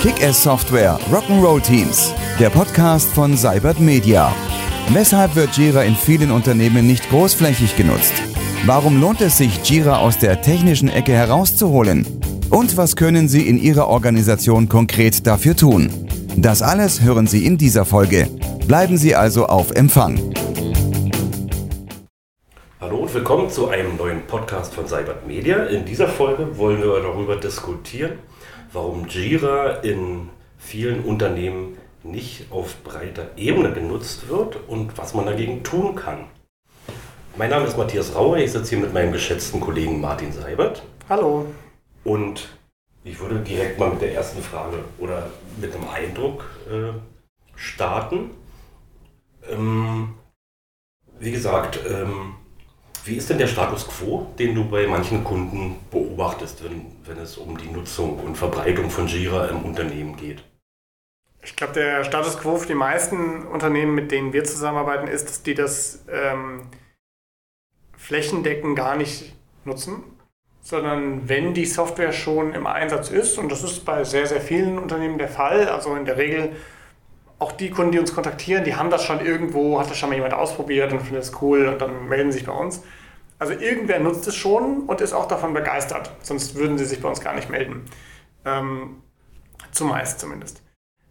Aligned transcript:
Kick-Ass 0.00 0.42
Software 0.42 0.98
Rock'n'Roll 1.12 1.60
Teams, 1.60 2.14
der 2.40 2.48
Podcast 2.48 3.10
von 3.12 3.36
Cybert 3.36 3.78
Media. 3.78 4.34
Weshalb 4.88 5.34
wird 5.34 5.54
Jira 5.58 5.82
in 5.82 5.94
vielen 5.94 6.30
Unternehmen 6.30 6.86
nicht 6.86 7.10
großflächig 7.10 7.76
genutzt? 7.76 8.14
Warum 8.64 9.02
lohnt 9.02 9.20
es 9.20 9.36
sich, 9.36 9.58
Jira 9.62 9.98
aus 9.98 10.16
der 10.16 10.40
technischen 10.40 10.88
Ecke 10.88 11.12
herauszuholen? 11.12 12.06
Und 12.48 12.78
was 12.78 12.96
können 12.96 13.28
Sie 13.28 13.46
in 13.46 13.58
Ihrer 13.58 13.88
Organisation 13.88 14.70
konkret 14.70 15.26
dafür 15.26 15.56
tun? 15.56 15.90
Das 16.38 16.62
alles 16.62 17.02
hören 17.02 17.26
Sie 17.26 17.44
in 17.44 17.58
dieser 17.58 17.84
Folge. 17.84 18.30
Bleiben 18.66 18.96
Sie 18.96 19.14
also 19.14 19.44
auf 19.44 19.72
Empfang. 19.72 20.18
Hallo 22.84 22.98
und 22.98 23.14
willkommen 23.14 23.48
zu 23.48 23.68
einem 23.68 23.96
neuen 23.96 24.26
Podcast 24.26 24.74
von 24.74 24.86
Cybert 24.86 25.26
Media. 25.26 25.64
In 25.64 25.86
dieser 25.86 26.06
Folge 26.06 26.58
wollen 26.58 26.82
wir 26.82 27.00
darüber 27.00 27.36
diskutieren, 27.36 28.18
warum 28.74 29.08
Jira 29.08 29.76
in 29.76 30.28
vielen 30.58 31.02
Unternehmen 31.02 31.78
nicht 32.02 32.52
auf 32.52 32.84
breiter 32.84 33.28
Ebene 33.38 33.72
genutzt 33.72 34.28
wird 34.28 34.58
und 34.68 34.98
was 34.98 35.14
man 35.14 35.24
dagegen 35.24 35.62
tun 35.62 35.94
kann. 35.94 36.26
Mein 37.38 37.48
Name 37.48 37.64
ist 37.64 37.78
Matthias 37.78 38.14
Rauer, 38.14 38.36
ich 38.36 38.52
sitze 38.52 38.76
hier 38.76 38.84
mit 38.84 38.92
meinem 38.92 39.12
geschätzten 39.12 39.60
Kollegen 39.60 40.02
Martin 40.02 40.30
Seibert. 40.30 40.82
Hallo. 41.08 41.46
Und 42.04 42.50
ich 43.02 43.18
würde 43.18 43.36
direkt 43.36 43.78
mal 43.78 43.88
mit 43.88 44.02
der 44.02 44.12
ersten 44.12 44.42
Frage 44.42 44.76
oder 44.98 45.30
mit 45.58 45.74
einem 45.74 45.88
Eindruck 45.88 46.44
äh, 46.70 46.92
starten. 47.56 48.32
Ähm, 49.50 50.16
wie 51.18 51.32
gesagt, 51.32 51.80
ähm, 51.88 52.34
wie 53.04 53.16
ist 53.16 53.28
denn 53.28 53.38
der 53.38 53.46
Status 53.46 53.86
quo, 53.86 54.32
den 54.38 54.54
du 54.54 54.64
bei 54.68 54.86
manchen 54.86 55.24
Kunden 55.24 55.76
beobachtest, 55.90 56.64
wenn, 56.64 56.86
wenn 57.04 57.18
es 57.18 57.36
um 57.36 57.56
die 57.58 57.68
Nutzung 57.68 58.18
und 58.18 58.36
Verbreitung 58.36 58.90
von 58.90 59.06
Jira 59.06 59.46
im 59.46 59.64
Unternehmen 59.64 60.16
geht? 60.16 60.42
Ich 61.42 61.54
glaube, 61.54 61.74
der 61.74 62.04
Status 62.04 62.38
quo 62.38 62.56
für 62.56 62.66
die 62.66 62.74
meisten 62.74 63.46
Unternehmen, 63.46 63.94
mit 63.94 64.10
denen 64.10 64.32
wir 64.32 64.44
zusammenarbeiten, 64.44 65.08
ist, 65.08 65.28
dass 65.28 65.42
die 65.42 65.54
das 65.54 66.02
ähm, 66.10 66.62
flächendeckend 67.98 68.76
gar 68.76 68.96
nicht 68.96 69.34
nutzen, 69.66 70.02
sondern 70.62 71.28
wenn 71.28 71.52
die 71.52 71.66
Software 71.66 72.12
schon 72.12 72.54
im 72.54 72.66
Einsatz 72.66 73.10
ist, 73.10 73.36
und 73.36 73.52
das 73.52 73.62
ist 73.62 73.84
bei 73.84 74.04
sehr, 74.04 74.26
sehr 74.26 74.40
vielen 74.40 74.78
Unternehmen 74.78 75.18
der 75.18 75.28
Fall, 75.28 75.68
also 75.68 75.94
in 75.94 76.06
der 76.06 76.16
Regel 76.16 76.56
auch 77.38 77.52
die 77.52 77.70
Kunden, 77.70 77.92
die 77.92 77.98
uns 77.98 78.14
kontaktieren, 78.14 78.64
die 78.64 78.76
haben 78.76 78.90
das 78.90 79.04
schon 79.04 79.20
irgendwo, 79.20 79.78
hat 79.80 79.90
das 79.90 79.98
schon 79.98 80.08
mal 80.08 80.14
jemand 80.14 80.34
ausprobiert 80.34 80.92
und 80.92 81.00
findet 81.00 81.24
es 81.24 81.32
cool 81.42 81.66
und 81.66 81.80
dann 81.80 82.08
melden 82.08 82.32
sie 82.32 82.38
sich 82.38 82.46
bei 82.46 82.52
uns. 82.52 82.82
Also 83.38 83.52
irgendwer 83.52 83.98
nutzt 83.98 84.26
es 84.28 84.36
schon 84.36 84.84
und 84.84 85.00
ist 85.00 85.12
auch 85.12 85.26
davon 85.26 85.52
begeistert, 85.52 86.12
sonst 86.22 86.54
würden 86.54 86.78
sie 86.78 86.84
sich 86.84 87.00
bei 87.00 87.08
uns 87.08 87.20
gar 87.20 87.34
nicht 87.34 87.50
melden. 87.50 87.84
Ähm, 88.44 89.02
zumeist 89.72 90.20
zumindest. 90.20 90.62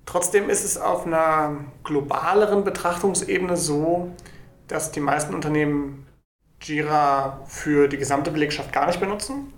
Trotzdem 0.06 0.50
ist 0.50 0.64
es 0.64 0.78
auf 0.78 1.06
einer 1.06 1.58
globaleren 1.84 2.64
Betrachtungsebene 2.64 3.58
so, 3.58 4.12
dass 4.68 4.92
die 4.92 5.00
meisten 5.00 5.34
Unternehmen 5.34 6.08
Jira 6.62 7.42
für 7.46 7.88
die 7.88 7.98
gesamte 7.98 8.32
Belegschaft 8.32 8.72
gar 8.72 8.88
nicht 8.88 9.00
benutzen. 9.00 9.54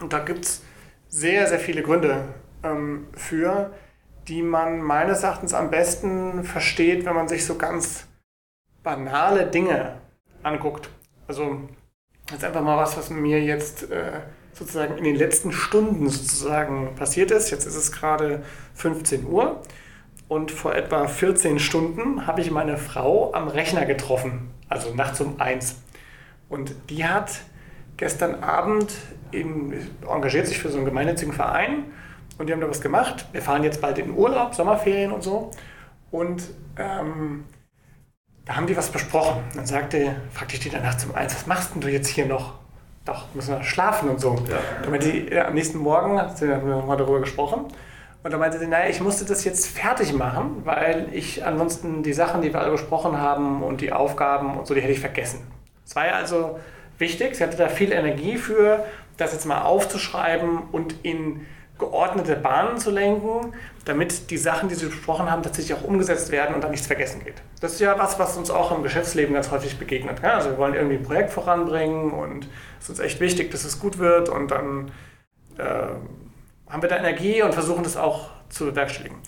Und 0.00 0.12
da 0.12 0.18
gibt 0.18 0.44
es 0.44 0.62
sehr, 1.08 1.46
sehr 1.46 1.58
viele 1.58 1.82
Gründe 1.82 2.24
ähm, 2.62 3.06
für, 3.14 3.72
die 4.28 4.42
man 4.42 4.80
meines 4.82 5.22
Erachtens 5.22 5.54
am 5.54 5.70
besten 5.70 6.44
versteht, 6.44 7.04
wenn 7.04 7.14
man 7.14 7.28
sich 7.28 7.44
so 7.44 7.56
ganz 7.56 8.06
banale 8.82 9.46
Dinge 9.46 9.96
anguckt. 10.42 10.88
Also 11.26 11.60
jetzt 12.30 12.44
einfach 12.44 12.62
mal 12.62 12.76
was, 12.76 12.96
was 12.96 13.10
mir 13.10 13.42
jetzt 13.42 13.90
äh, 13.90 14.20
sozusagen 14.52 14.98
in 14.98 15.04
den 15.04 15.16
letzten 15.16 15.52
Stunden 15.52 16.08
sozusagen 16.08 16.94
passiert 16.94 17.30
ist. 17.30 17.50
Jetzt 17.50 17.66
ist 17.66 17.76
es 17.76 17.92
gerade 17.92 18.42
15 18.74 19.26
Uhr 19.26 19.62
und 20.28 20.50
vor 20.50 20.74
etwa 20.74 21.06
14 21.08 21.58
Stunden 21.58 22.26
habe 22.26 22.40
ich 22.40 22.50
meine 22.50 22.78
Frau 22.78 23.32
am 23.34 23.48
Rechner 23.48 23.84
getroffen, 23.84 24.50
also 24.68 24.94
nachts 24.94 25.20
um 25.20 25.40
eins. 25.40 25.76
Und 26.48 26.74
die 26.90 27.04
hat 27.04 27.40
gestern 27.96 28.42
Abend 28.42 28.94
in, 29.30 29.74
engagiert 30.08 30.46
sich 30.46 30.58
für 30.58 30.70
so 30.70 30.76
einen 30.76 30.86
gemeinnützigen 30.86 31.32
Verein 31.32 31.84
und 32.38 32.46
die 32.46 32.52
haben 32.52 32.60
da 32.60 32.68
was 32.68 32.80
gemacht. 32.80 33.26
Wir 33.32 33.42
fahren 33.42 33.64
jetzt 33.64 33.80
bald 33.80 33.98
in 33.98 34.06
den 34.06 34.16
Urlaub, 34.16 34.54
Sommerferien 34.54 35.12
und 35.12 35.22
so. 35.22 35.50
Und 36.10 36.42
ähm, 36.78 37.44
da 38.44 38.56
haben 38.56 38.66
die 38.66 38.76
was 38.76 38.90
besprochen. 38.90 39.42
Dann 39.54 39.66
sagte, 39.66 40.16
fragte 40.32 40.54
ich 40.54 40.60
die 40.60 40.70
dann 40.70 40.82
nachts 40.82 41.04
um 41.04 41.14
eins, 41.14 41.34
was 41.34 41.46
machst 41.46 41.74
denn 41.74 41.80
du 41.80 41.88
jetzt 41.88 42.08
hier 42.08 42.26
noch? 42.26 42.54
Doch, 43.04 43.26
müssen 43.34 43.56
wir 43.56 43.64
schlafen 43.64 44.08
und 44.08 44.20
so. 44.20 44.36
Ja. 44.48 44.58
Dann 44.84 45.00
die, 45.00 45.28
ja, 45.32 45.46
am 45.46 45.54
nächsten 45.54 45.78
Morgen 45.78 46.20
hat 46.20 46.38
sie 46.38 46.46
nochmal 46.46 46.96
darüber 46.96 47.20
gesprochen. 47.20 47.66
Und 48.22 48.30
dann 48.30 48.38
meinte 48.38 48.58
sie, 48.58 48.68
naja, 48.68 48.88
ich 48.88 49.00
musste 49.00 49.24
das 49.24 49.42
jetzt 49.44 49.66
fertig 49.66 50.12
machen, 50.12 50.62
weil 50.64 51.08
ich 51.12 51.44
ansonsten 51.44 52.04
die 52.04 52.12
Sachen, 52.12 52.40
die 52.40 52.52
wir 52.52 52.60
alle 52.60 52.70
besprochen 52.70 53.18
haben 53.18 53.64
und 53.64 53.80
die 53.80 53.92
Aufgaben 53.92 54.56
und 54.56 54.66
so, 54.66 54.74
die 54.74 54.80
hätte 54.80 54.92
ich 54.92 55.00
vergessen. 55.00 55.40
Es 55.84 55.96
war 55.96 56.06
ja 56.06 56.12
also 56.12 56.60
wichtig, 56.98 57.34
sie 57.34 57.42
hatte 57.42 57.56
da 57.56 57.68
viel 57.68 57.90
Energie 57.90 58.36
für, 58.36 58.84
das 59.16 59.32
jetzt 59.32 59.44
mal 59.44 59.62
aufzuschreiben 59.62 60.62
und 60.70 60.94
in 61.02 61.46
geordnete 61.78 62.36
Bahnen 62.36 62.78
zu 62.78 62.90
lenken, 62.90 63.54
damit 63.84 64.30
die 64.30 64.36
Sachen, 64.36 64.68
die 64.68 64.74
Sie 64.74 64.86
besprochen 64.86 65.30
haben, 65.30 65.42
tatsächlich 65.42 65.76
auch 65.76 65.84
umgesetzt 65.84 66.30
werden 66.30 66.54
und 66.54 66.62
dann 66.62 66.70
nichts 66.70 66.86
vergessen 66.86 67.24
geht. 67.24 67.42
Das 67.60 67.72
ist 67.72 67.80
ja 67.80 67.98
was, 67.98 68.18
was 68.18 68.36
uns 68.36 68.50
auch 68.50 68.76
im 68.76 68.82
Geschäftsleben 68.82 69.34
ganz 69.34 69.50
häufig 69.50 69.78
begegnet. 69.78 70.22
Also 70.22 70.50
wir 70.50 70.58
wollen 70.58 70.74
irgendwie 70.74 70.96
ein 70.96 71.02
Projekt 71.02 71.30
voranbringen 71.30 72.12
und 72.12 72.48
es 72.78 72.84
ist 72.84 72.90
uns 72.90 72.98
echt 73.00 73.20
wichtig, 73.20 73.50
dass 73.50 73.64
es 73.64 73.80
gut 73.80 73.98
wird 73.98 74.28
und 74.28 74.50
dann 74.50 74.92
äh, 75.58 75.62
haben 76.68 76.82
wir 76.82 76.88
da 76.88 76.96
Energie 76.96 77.42
und 77.42 77.52
versuchen 77.52 77.82
das 77.82 77.96
auch 77.96 78.30
zu 78.48 78.66
bewerkstelligen. 78.66 79.18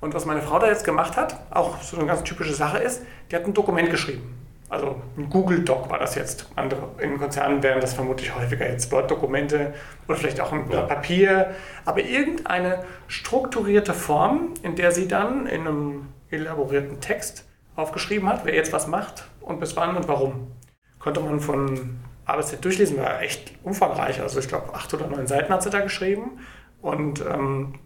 Und 0.00 0.14
was 0.14 0.26
meine 0.26 0.42
Frau 0.42 0.58
da 0.58 0.68
jetzt 0.68 0.84
gemacht 0.84 1.16
hat, 1.16 1.36
auch 1.50 1.82
so 1.82 1.96
eine 1.96 2.06
ganz 2.06 2.22
typische 2.22 2.54
Sache 2.54 2.78
ist, 2.78 3.02
die 3.30 3.36
hat 3.36 3.44
ein 3.44 3.54
Dokument 3.54 3.90
geschrieben. 3.90 4.45
Also 4.68 5.00
ein 5.16 5.30
Google 5.30 5.64
Doc 5.64 5.88
war 5.90 5.98
das 5.98 6.16
jetzt. 6.16 6.50
Andere, 6.56 6.88
in 6.98 7.18
Konzernen 7.18 7.62
wären 7.62 7.80
das 7.80 7.94
vermutlich 7.94 8.34
häufiger 8.34 8.68
jetzt 8.68 8.90
Word-Dokumente 8.90 9.74
oder 10.08 10.16
vielleicht 10.16 10.40
auch 10.40 10.52
ein 10.52 10.68
ja. 10.70 10.82
Papier. 10.82 11.54
Aber 11.84 12.02
irgendeine 12.02 12.84
strukturierte 13.06 13.94
Form, 13.94 14.54
in 14.62 14.74
der 14.74 14.90
sie 14.90 15.06
dann 15.06 15.46
in 15.46 15.66
einem 15.66 16.08
elaborierten 16.30 17.00
Text 17.00 17.46
aufgeschrieben 17.76 18.28
hat, 18.28 18.44
wer 18.44 18.54
jetzt 18.54 18.72
was 18.72 18.88
macht 18.88 19.28
und 19.40 19.60
bis 19.60 19.76
wann 19.76 19.96
und 19.96 20.08
warum. 20.08 20.50
Konnte 20.98 21.20
man 21.20 21.38
von 21.38 22.00
A 22.24 22.36
bis 22.36 22.48
Z 22.48 22.64
durchlesen, 22.64 22.96
war 22.96 23.22
echt 23.22 23.52
umfangreich. 23.62 24.20
Also 24.20 24.40
ich 24.40 24.48
glaube, 24.48 24.74
acht 24.74 24.92
oder 24.92 25.06
neun 25.06 25.28
Seiten 25.28 25.52
hat 25.52 25.62
sie 25.62 25.70
da 25.70 25.80
geschrieben. 25.80 26.40
Und 26.82 27.20
ähm, 27.20 27.78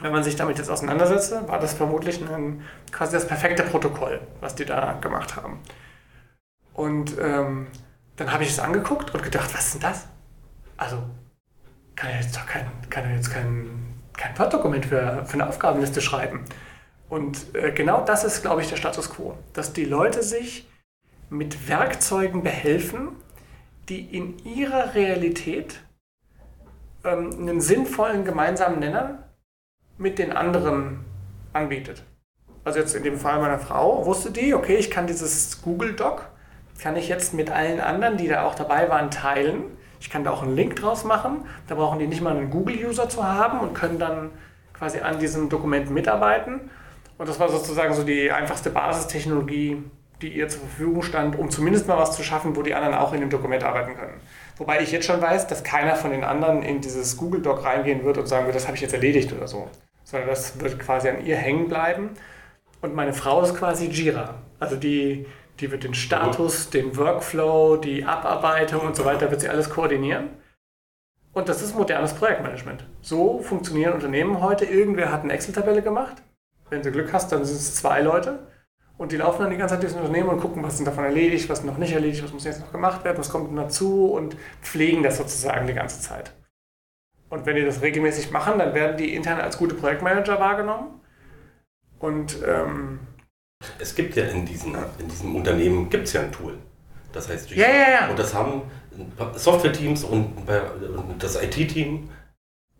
wenn 0.00 0.12
man 0.12 0.24
sich 0.24 0.36
damit 0.36 0.56
jetzt 0.56 0.70
auseinandersetzt, 0.70 1.34
war 1.46 1.58
das 1.58 1.74
vermutlich 1.74 2.22
ein, 2.22 2.62
quasi 2.90 3.12
das 3.12 3.26
perfekte 3.26 3.62
Protokoll, 3.62 4.20
was 4.40 4.54
die 4.54 4.64
da 4.64 4.94
gemacht 4.94 5.36
haben. 5.36 5.60
Und 6.74 7.16
ähm, 7.20 7.66
dann 8.16 8.32
habe 8.32 8.44
ich 8.44 8.50
es 8.50 8.58
angeguckt 8.58 9.14
und 9.14 9.22
gedacht, 9.22 9.52
was 9.54 9.66
ist 9.66 9.74
denn 9.74 9.80
das? 9.82 10.08
Also 10.76 10.98
kann 11.96 12.10
er 12.10 12.20
jetzt 12.20 12.36
doch 12.36 12.46
kein, 12.46 12.66
kann 12.90 13.04
er 13.04 13.16
jetzt 13.16 13.30
kein, 13.30 13.96
kein 14.16 14.38
Word-Dokument 14.38 14.86
für, 14.86 15.24
für 15.24 15.34
eine 15.34 15.48
Aufgabenliste 15.48 16.00
schreiben. 16.00 16.44
Und 17.08 17.54
äh, 17.54 17.72
genau 17.72 18.04
das 18.04 18.24
ist, 18.24 18.42
glaube 18.42 18.62
ich, 18.62 18.68
der 18.68 18.76
Status 18.76 19.10
quo. 19.10 19.36
Dass 19.52 19.72
die 19.72 19.84
Leute 19.84 20.22
sich 20.22 20.68
mit 21.28 21.68
Werkzeugen 21.68 22.42
behelfen, 22.42 23.08
die 23.88 24.00
in 24.00 24.38
ihrer 24.44 24.94
Realität 24.94 25.80
ähm, 27.04 27.32
einen 27.38 27.60
sinnvollen 27.60 28.24
gemeinsamen 28.24 28.78
Nenner 28.78 29.28
mit 29.98 30.18
den 30.18 30.32
anderen 30.32 31.04
anbietet. 31.52 32.04
Also 32.64 32.78
jetzt 32.78 32.94
in 32.94 33.02
dem 33.02 33.18
Fall 33.18 33.40
meiner 33.40 33.58
Frau 33.58 34.06
wusste 34.06 34.30
die, 34.30 34.54
okay, 34.54 34.76
ich 34.76 34.90
kann 34.90 35.06
dieses 35.06 35.62
Google 35.62 35.94
Doc 35.94 36.31
kann 36.80 36.96
ich 36.96 37.08
jetzt 37.08 37.34
mit 37.34 37.50
allen 37.50 37.80
anderen, 37.80 38.16
die 38.16 38.28
da 38.28 38.44
auch 38.44 38.54
dabei 38.54 38.88
waren, 38.88 39.10
teilen. 39.10 39.64
Ich 40.00 40.10
kann 40.10 40.24
da 40.24 40.30
auch 40.30 40.42
einen 40.42 40.56
Link 40.56 40.76
draus 40.76 41.04
machen. 41.04 41.44
Da 41.68 41.74
brauchen 41.76 41.98
die 41.98 42.06
nicht 42.06 42.22
mal 42.22 42.36
einen 42.36 42.50
Google-User 42.50 43.08
zu 43.08 43.24
haben 43.24 43.60
und 43.60 43.74
können 43.74 43.98
dann 43.98 44.30
quasi 44.72 44.98
an 44.98 45.18
diesem 45.18 45.48
Dokument 45.48 45.90
mitarbeiten. 45.90 46.70
Und 47.18 47.28
das 47.28 47.38
war 47.38 47.48
sozusagen 47.48 47.94
so 47.94 48.02
die 48.02 48.32
einfachste 48.32 48.70
Basistechnologie, 48.70 49.84
die 50.22 50.28
ihr 50.28 50.48
zur 50.48 50.60
Verfügung 50.60 51.02
stand, 51.02 51.38
um 51.38 51.50
zumindest 51.50 51.86
mal 51.86 51.98
was 51.98 52.16
zu 52.16 52.22
schaffen, 52.22 52.56
wo 52.56 52.62
die 52.62 52.74
anderen 52.74 52.94
auch 52.94 53.12
in 53.12 53.20
dem 53.20 53.30
Dokument 53.30 53.62
arbeiten 53.62 53.94
können. 53.96 54.20
Wobei 54.56 54.80
ich 54.80 54.92
jetzt 54.92 55.06
schon 55.06 55.20
weiß, 55.20 55.46
dass 55.46 55.64
keiner 55.64 55.96
von 55.96 56.10
den 56.10 56.24
anderen 56.24 56.62
in 56.62 56.80
dieses 56.80 57.16
Google 57.16 57.42
Doc 57.42 57.64
reingehen 57.64 58.04
wird 58.04 58.18
und 58.18 58.26
sagen 58.26 58.46
wird, 58.46 58.56
das 58.56 58.66
habe 58.66 58.76
ich 58.76 58.82
jetzt 58.82 58.94
erledigt 58.94 59.32
oder 59.32 59.48
so. 59.48 59.68
Sondern 60.04 60.28
das 60.28 60.60
wird 60.60 60.78
quasi 60.78 61.08
an 61.08 61.24
ihr 61.24 61.36
hängen 61.36 61.68
bleiben. 61.68 62.10
Und 62.80 62.94
meine 62.94 63.12
Frau 63.12 63.42
ist 63.42 63.54
quasi 63.54 63.86
Jira. 63.86 64.34
Also 64.58 64.76
die, 64.76 65.26
die 65.60 65.70
wird 65.70 65.84
den 65.84 65.94
Status, 65.94 66.70
den 66.70 66.96
Workflow, 66.96 67.76
die 67.76 68.04
Abarbeitung 68.04 68.80
und 68.82 68.96
so 68.96 69.04
weiter, 69.04 69.30
wird 69.30 69.40
sie 69.40 69.48
alles 69.48 69.70
koordinieren. 69.70 70.30
Und 71.32 71.48
das 71.48 71.62
ist 71.62 71.74
modernes 71.74 72.12
Projektmanagement. 72.14 72.84
So 73.00 73.40
funktionieren 73.40 73.94
Unternehmen 73.94 74.40
heute. 74.40 74.64
Irgendwer 74.64 75.10
hat 75.10 75.22
eine 75.22 75.32
Excel-Tabelle 75.32 75.82
gemacht. 75.82 76.22
Wenn 76.68 76.82
du 76.82 76.90
Glück 76.90 77.12
hast, 77.12 77.32
dann 77.32 77.44
sind 77.44 77.56
es 77.56 77.74
zwei 77.74 78.00
Leute. 78.00 78.46
Und 78.98 79.12
die 79.12 79.16
laufen 79.16 79.42
dann 79.42 79.50
die 79.50 79.56
ganze 79.56 79.74
Zeit 79.74 79.82
durchs 79.82 79.96
Unternehmen 79.96 80.28
und 80.28 80.40
gucken, 80.40 80.62
was 80.62 80.78
ist 80.78 80.86
davon 80.86 81.04
erledigt, 81.04 81.48
was 81.48 81.64
noch 81.64 81.78
nicht 81.78 81.92
erledigt, 81.92 82.22
was 82.22 82.32
muss 82.32 82.44
jetzt 82.44 82.60
noch 82.60 82.70
gemacht 82.70 83.04
werden, 83.04 83.18
was 83.18 83.30
kommt 83.30 83.48
denn 83.48 83.56
dazu 83.56 84.12
und 84.12 84.36
pflegen 84.60 85.02
das 85.02 85.16
sozusagen 85.16 85.66
die 85.66 85.74
ganze 85.74 86.00
Zeit. 86.00 86.32
Und 87.30 87.46
wenn 87.46 87.56
die 87.56 87.64
das 87.64 87.80
regelmäßig 87.80 88.30
machen, 88.30 88.58
dann 88.58 88.74
werden 88.74 88.98
die 88.98 89.14
intern 89.14 89.40
als 89.40 89.56
gute 89.56 89.74
Projektmanager 89.74 90.38
wahrgenommen. 90.38 91.00
Und 91.98 92.36
ähm, 92.46 93.00
es 93.78 93.94
gibt 93.94 94.16
ja 94.16 94.24
in 94.24 94.46
diesem, 94.46 94.74
in 94.98 95.08
diesem 95.08 95.36
Unternehmen 95.36 95.90
gibt's 95.90 96.12
ja 96.12 96.22
ein 96.22 96.32
Tool. 96.32 96.58
Das 97.12 97.28
heißt 97.28 97.50
Ja, 97.50 97.68
ja, 97.68 97.90
ja. 97.90 98.08
Und 98.08 98.18
das 98.18 98.34
haben 98.34 98.62
Software-Teams 99.36 100.04
und, 100.04 100.48
und 100.48 101.22
das 101.22 101.40
IT-Team. 101.42 102.08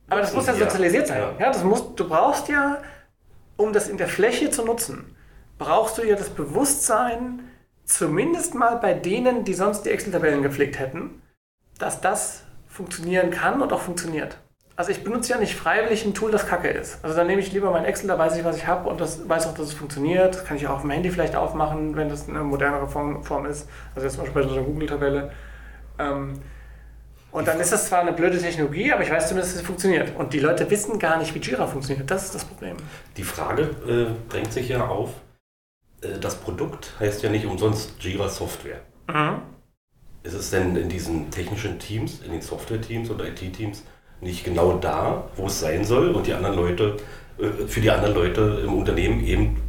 Aber 0.09 0.21
das 0.21 0.35
muss 0.35 0.47
ja 0.47 0.55
sozialisiert 0.55 1.07
sein. 1.07 1.23
Ja. 1.39 1.53
das 1.53 1.65
muss, 1.65 1.95
du 1.95 2.09
brauchst 2.09 2.49
ja, 2.49 2.83
um 3.57 3.73
das 3.73 3.89
in 3.89 3.97
der 3.97 4.09
Fläche 4.09 4.51
zu 4.51 4.65
nutzen, 4.65 5.17
brauchst 5.59 5.99
du 5.99 6.03
ja 6.03 6.17
das 6.17 6.31
Bewusstsein, 6.31 7.51
zumindest 7.85 8.55
mal 8.55 8.77
bei 8.77 8.95
denen, 8.95 9.45
die 9.45 9.55
sonst 9.55 9.83
die 9.83 9.91
Excel-Tabellen 9.91 10.43
gepflegt 10.43 10.79
hätten, 10.79 11.23
dass 11.79 12.01
das 12.01 12.43
funktionieren 12.69 13.31
kann 13.31 13.61
und 13.61 13.73
auch 13.73 13.81
funktioniert. 13.81 14.39
Also 14.75 14.91
ich 14.91 15.05
benutze 15.05 15.33
ja 15.33 15.39
nicht 15.39 15.55
freiwillig 15.55 16.05
ein 16.05 16.15
Tool, 16.15 16.31
das 16.31 16.47
kacke 16.47 16.69
ist. 16.69 17.05
Also 17.05 17.15
dann 17.15 17.27
nehme 17.27 17.41
ich 17.41 17.53
lieber 17.53 17.71
mein 17.71 17.85
Excel, 17.85 18.09
da 18.09 18.19
weiß 18.19 18.37
ich, 18.37 18.45
was 18.45 18.57
ich 18.57 18.67
habe 18.67 18.89
und 18.89 19.01
das 19.01 19.29
weiß 19.29 19.47
auch, 19.47 19.55
dass 19.55 19.67
es 19.67 19.75
funktioniert. 19.75 20.35
Das 20.35 20.45
kann 20.45 20.57
ich 20.57 20.67
auch 20.67 20.77
auf 20.77 20.81
dem 20.81 20.91
Handy 20.91 21.11
vielleicht 21.11 21.37
aufmachen, 21.37 21.95
wenn 21.95 22.09
das 22.09 22.29
eine 22.29 22.41
modernere 22.41 22.89
Form, 22.89 23.23
Form 23.23 23.47
ist. 23.47 23.69
Also 23.95 24.07
jetzt 24.07 24.15
zum 24.15 24.25
Beispiel 24.25 24.43
bei 24.43 24.49
so 24.49 24.55
einer 24.55 24.65
Google-Tabelle. 24.65 25.31
Ähm, 25.99 26.41
und 27.33 27.49
dann 27.49 27.61
ist 27.61 27.73
das 27.73 27.87
zwar 27.87 28.01
eine 28.01 28.13
blöde 28.13 28.39
Technologie, 28.39 28.93
aber 28.93 29.03
ich 29.03 29.11
weiß 29.11 29.29
zumindest, 29.29 29.55
dass 29.55 29.61
sie 29.61 29.67
funktioniert. 29.67 30.17
Und 30.17 30.33
die 30.35 30.39
Leute 30.39 30.71
wissen 30.71 30.99
gar 30.99 31.19
nicht, 31.19 31.35
wie 31.35 31.39
Jira 31.39 31.67
funktioniert. 31.67 32.11
Das 32.11 32.25
ist 32.25 32.35
das 32.35 32.45
Problem. 32.45 32.77
Die 33.17 33.25
Frage 33.25 33.63
äh, 33.89 34.31
drängt 34.31 34.53
sich 34.53 34.69
ja 34.69 34.87
auf, 34.87 35.11
äh, 36.03 36.19
das 36.19 36.37
Produkt 36.37 36.93
heißt 37.01 37.23
ja 37.23 37.31
nicht 37.31 37.47
umsonst 37.47 37.95
Jira 38.01 38.29
Software. 38.29 38.81
Mhm. 39.09 39.43
Ist 40.23 40.35
es 40.35 40.51
denn 40.51 40.77
in 40.77 40.89
diesen 40.89 41.31
technischen 41.31 41.79
Teams, 41.79 42.21
in 42.25 42.33
den 42.33 42.43
Software-Teams 42.43 43.11
oder 43.11 43.27
IT-Teams 43.27 43.83
nicht 44.23 44.45
genau 44.45 44.75
da, 44.75 45.25
wo 45.37 45.47
es 45.47 45.61
sein 45.61 45.85
soll 45.85 46.11
und 46.11 46.27
die 46.27 46.33
anderen 46.33 46.57
Leute, 46.57 46.97
äh, 47.39 47.67
für 47.67 47.81
die 47.81 47.91
anderen 47.91 48.15
Leute 48.15 48.63
im 48.65 48.73
Unternehmen 48.75 49.25
eben 49.25 49.61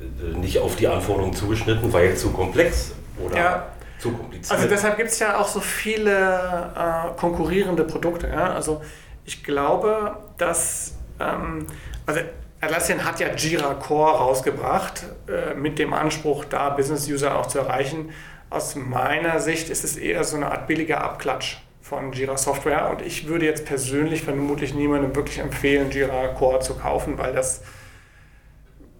äh, 0.00 0.36
nicht 0.38 0.58
auf 0.58 0.76
die 0.76 0.88
Anforderungen 0.88 1.34
zugeschnitten, 1.34 1.92
weil 1.92 2.16
zu 2.16 2.30
komplex 2.30 2.92
oder 3.24 3.36
ja. 3.36 3.66
zu 3.98 4.12
kompliziert. 4.12 4.52
Also 4.52 4.68
deshalb 4.68 4.96
gibt 4.96 5.10
es 5.10 5.18
ja 5.18 5.38
auch 5.38 5.46
so 5.46 5.60
viele 5.60 6.72
äh, 6.74 7.18
konkurrierende 7.18 7.84
Produkte. 7.84 8.28
Ja? 8.28 8.54
Also 8.54 8.80
ich 9.26 9.44
glaube, 9.44 10.16
dass 10.38 10.94
ähm, 11.20 11.66
also 12.06 12.20
Atlassian 12.62 13.04
hat 13.04 13.20
ja 13.20 13.28
Jira 13.34 13.74
Core 13.74 14.18
rausgebracht, 14.18 15.04
äh, 15.28 15.54
mit 15.54 15.78
dem 15.78 15.92
Anspruch, 15.92 16.46
da 16.46 16.70
Business-User 16.70 17.38
auch 17.38 17.46
zu 17.46 17.58
erreichen. 17.58 18.10
Aus 18.48 18.74
meiner 18.74 19.38
Sicht 19.38 19.68
ist 19.68 19.84
es 19.84 19.96
eher 19.96 20.24
so 20.24 20.36
eine 20.36 20.50
Art 20.50 20.66
billiger 20.66 21.02
Abklatsch 21.02 21.58
von 21.90 22.12
Jira 22.12 22.36
Software 22.36 22.88
und 22.88 23.02
ich 23.02 23.26
würde 23.26 23.44
jetzt 23.44 23.66
persönlich 23.66 24.22
vermutlich 24.22 24.74
niemandem 24.74 25.16
wirklich 25.16 25.40
empfehlen, 25.40 25.90
Jira 25.90 26.28
Core 26.28 26.60
zu 26.60 26.76
kaufen, 26.76 27.18
weil 27.18 27.32
das 27.34 27.64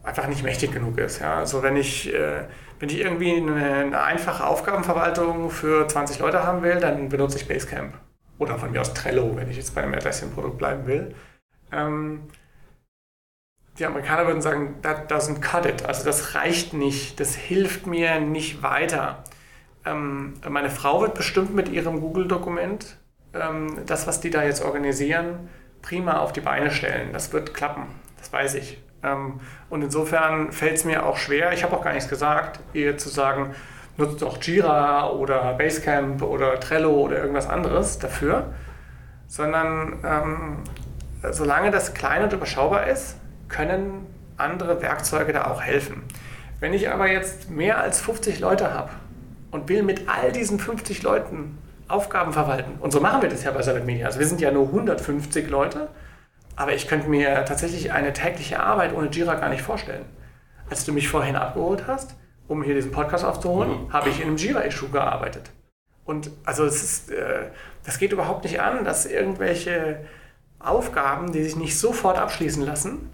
einfach 0.02 0.26
nicht 0.26 0.42
mächtig 0.42 0.72
genug 0.72 0.98
ist. 0.98 1.20
Ja? 1.20 1.36
Also 1.36 1.62
wenn 1.62 1.76
ich, 1.76 2.12
äh, 2.12 2.46
wenn 2.80 2.88
ich 2.88 2.98
irgendwie 2.98 3.36
eine, 3.36 3.54
eine, 3.54 4.02
einfache 4.02 4.44
Aufgabenverwaltung 4.44 5.50
für 5.50 5.86
20 5.86 6.18
Leute 6.18 6.42
haben 6.42 6.64
will, 6.64 6.80
dann 6.80 7.08
benutze 7.08 7.38
ich 7.38 7.46
Basecamp. 7.46 7.94
Oder 8.40 8.58
von 8.58 8.72
mir 8.72 8.80
aus 8.80 8.92
Trello, 8.92 9.36
wenn 9.36 9.48
ich 9.48 9.56
jetzt 9.56 9.72
bei 9.72 9.84
einem 9.84 9.94
Atlassian-Produkt 9.94 10.58
bleiben 10.58 10.88
will. 10.88 11.14
Ähm, 11.70 12.22
die 13.78 13.86
Amerikaner 13.86 14.26
würden 14.26 14.42
sagen, 14.42 14.82
that 14.82 15.12
doesn't 15.12 15.40
cut 15.40 15.64
it. 15.64 15.86
Also 15.86 16.04
das 16.04 16.34
reicht 16.34 16.72
nicht, 16.72 17.20
das 17.20 17.36
hilft 17.36 17.86
mir 17.86 18.18
nicht 18.18 18.64
weiter. 18.64 19.22
Ähm, 19.84 20.34
meine 20.48 20.70
Frau 20.70 21.00
wird 21.00 21.14
bestimmt 21.14 21.54
mit 21.54 21.68
ihrem 21.68 22.00
Google-Dokument 22.00 22.96
ähm, 23.34 23.78
das, 23.86 24.06
was 24.06 24.20
die 24.20 24.30
da 24.30 24.42
jetzt 24.42 24.62
organisieren, 24.64 25.48
prima 25.82 26.18
auf 26.18 26.32
die 26.32 26.40
Beine 26.40 26.70
stellen. 26.70 27.12
Das 27.12 27.32
wird 27.32 27.54
klappen, 27.54 27.86
das 28.18 28.32
weiß 28.32 28.54
ich. 28.54 28.82
Ähm, 29.02 29.40
und 29.70 29.82
insofern 29.82 30.52
fällt 30.52 30.76
es 30.76 30.84
mir 30.84 31.06
auch 31.06 31.16
schwer, 31.16 31.52
ich 31.52 31.64
habe 31.64 31.76
auch 31.76 31.82
gar 31.82 31.94
nichts 31.94 32.08
gesagt, 32.08 32.60
ihr 32.74 32.98
zu 32.98 33.08
sagen, 33.08 33.54
nutzt 33.96 34.22
doch 34.22 34.42
Jira 34.42 35.10
oder 35.10 35.54
Basecamp 35.54 36.22
oder 36.22 36.60
Trello 36.60 36.92
oder 36.92 37.18
irgendwas 37.18 37.48
anderes 37.48 37.98
dafür, 37.98 38.52
sondern 39.26 40.00
ähm, 40.04 40.56
solange 41.30 41.70
das 41.70 41.94
klein 41.94 42.22
und 42.22 42.32
überschaubar 42.32 42.86
ist, 42.86 43.16
können 43.48 44.06
andere 44.36 44.80
Werkzeuge 44.82 45.32
da 45.32 45.46
auch 45.46 45.62
helfen. 45.62 46.02
Wenn 46.60 46.74
ich 46.74 46.90
aber 46.90 47.10
jetzt 47.10 47.50
mehr 47.50 47.78
als 47.78 48.00
50 48.00 48.40
Leute 48.40 48.74
habe 48.74 48.90
und 49.50 49.68
will 49.68 49.82
mit 49.82 50.08
all 50.08 50.32
diesen 50.32 50.58
50 50.58 51.02
Leuten 51.02 51.58
Aufgaben 51.88 52.32
verwalten. 52.32 52.72
Und 52.80 52.92
so 52.92 53.00
machen 53.00 53.22
wir 53.22 53.28
das 53.28 53.42
ja 53.42 53.50
bei 53.50 53.62
Salad 53.62 53.84
Media. 53.84 54.06
Also 54.06 54.20
wir 54.20 54.26
sind 54.26 54.40
ja 54.40 54.50
nur 54.52 54.66
150 54.66 55.48
Leute, 55.50 55.88
aber 56.56 56.72
ich 56.72 56.86
könnte 56.86 57.08
mir 57.08 57.44
tatsächlich 57.44 57.92
eine 57.92 58.12
tägliche 58.12 58.60
Arbeit 58.60 58.94
ohne 58.94 59.08
Jira 59.10 59.34
gar 59.34 59.48
nicht 59.48 59.62
vorstellen. 59.62 60.04
Als 60.68 60.84
du 60.84 60.92
mich 60.92 61.08
vorhin 61.08 61.34
abgeholt 61.34 61.84
hast, 61.88 62.14
um 62.46 62.62
hier 62.62 62.74
diesen 62.74 62.92
Podcast 62.92 63.24
aufzuholen, 63.24 63.86
mhm. 63.86 63.92
habe 63.92 64.08
ich 64.08 64.20
in 64.20 64.28
einem 64.28 64.36
Jira-Issue 64.36 64.90
gearbeitet. 64.90 65.50
Und 66.04 66.30
also 66.44 66.64
es 66.64 66.82
ist, 66.82 67.10
äh, 67.10 67.50
das 67.84 67.98
geht 67.98 68.12
überhaupt 68.12 68.44
nicht 68.44 68.60
an, 68.60 68.84
dass 68.84 69.06
irgendwelche 69.06 70.04
Aufgaben, 70.58 71.32
die 71.32 71.42
sich 71.42 71.56
nicht 71.56 71.78
sofort 71.78 72.18
abschließen 72.18 72.64
lassen, 72.64 73.10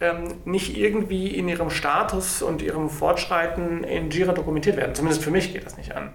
ähm, 0.00 0.34
nicht 0.44 0.76
irgendwie 0.76 1.28
in 1.28 1.48
ihrem 1.48 1.70
Status 1.70 2.42
und 2.42 2.62
ihrem 2.62 2.88
Fortschreiten 2.88 3.84
in 3.84 4.10
Jira 4.10 4.32
dokumentiert 4.32 4.76
werden. 4.76 4.94
Zumindest 4.94 5.24
für 5.24 5.30
mich 5.30 5.52
geht 5.52 5.66
das 5.66 5.76
nicht 5.76 5.94
an. 5.94 6.12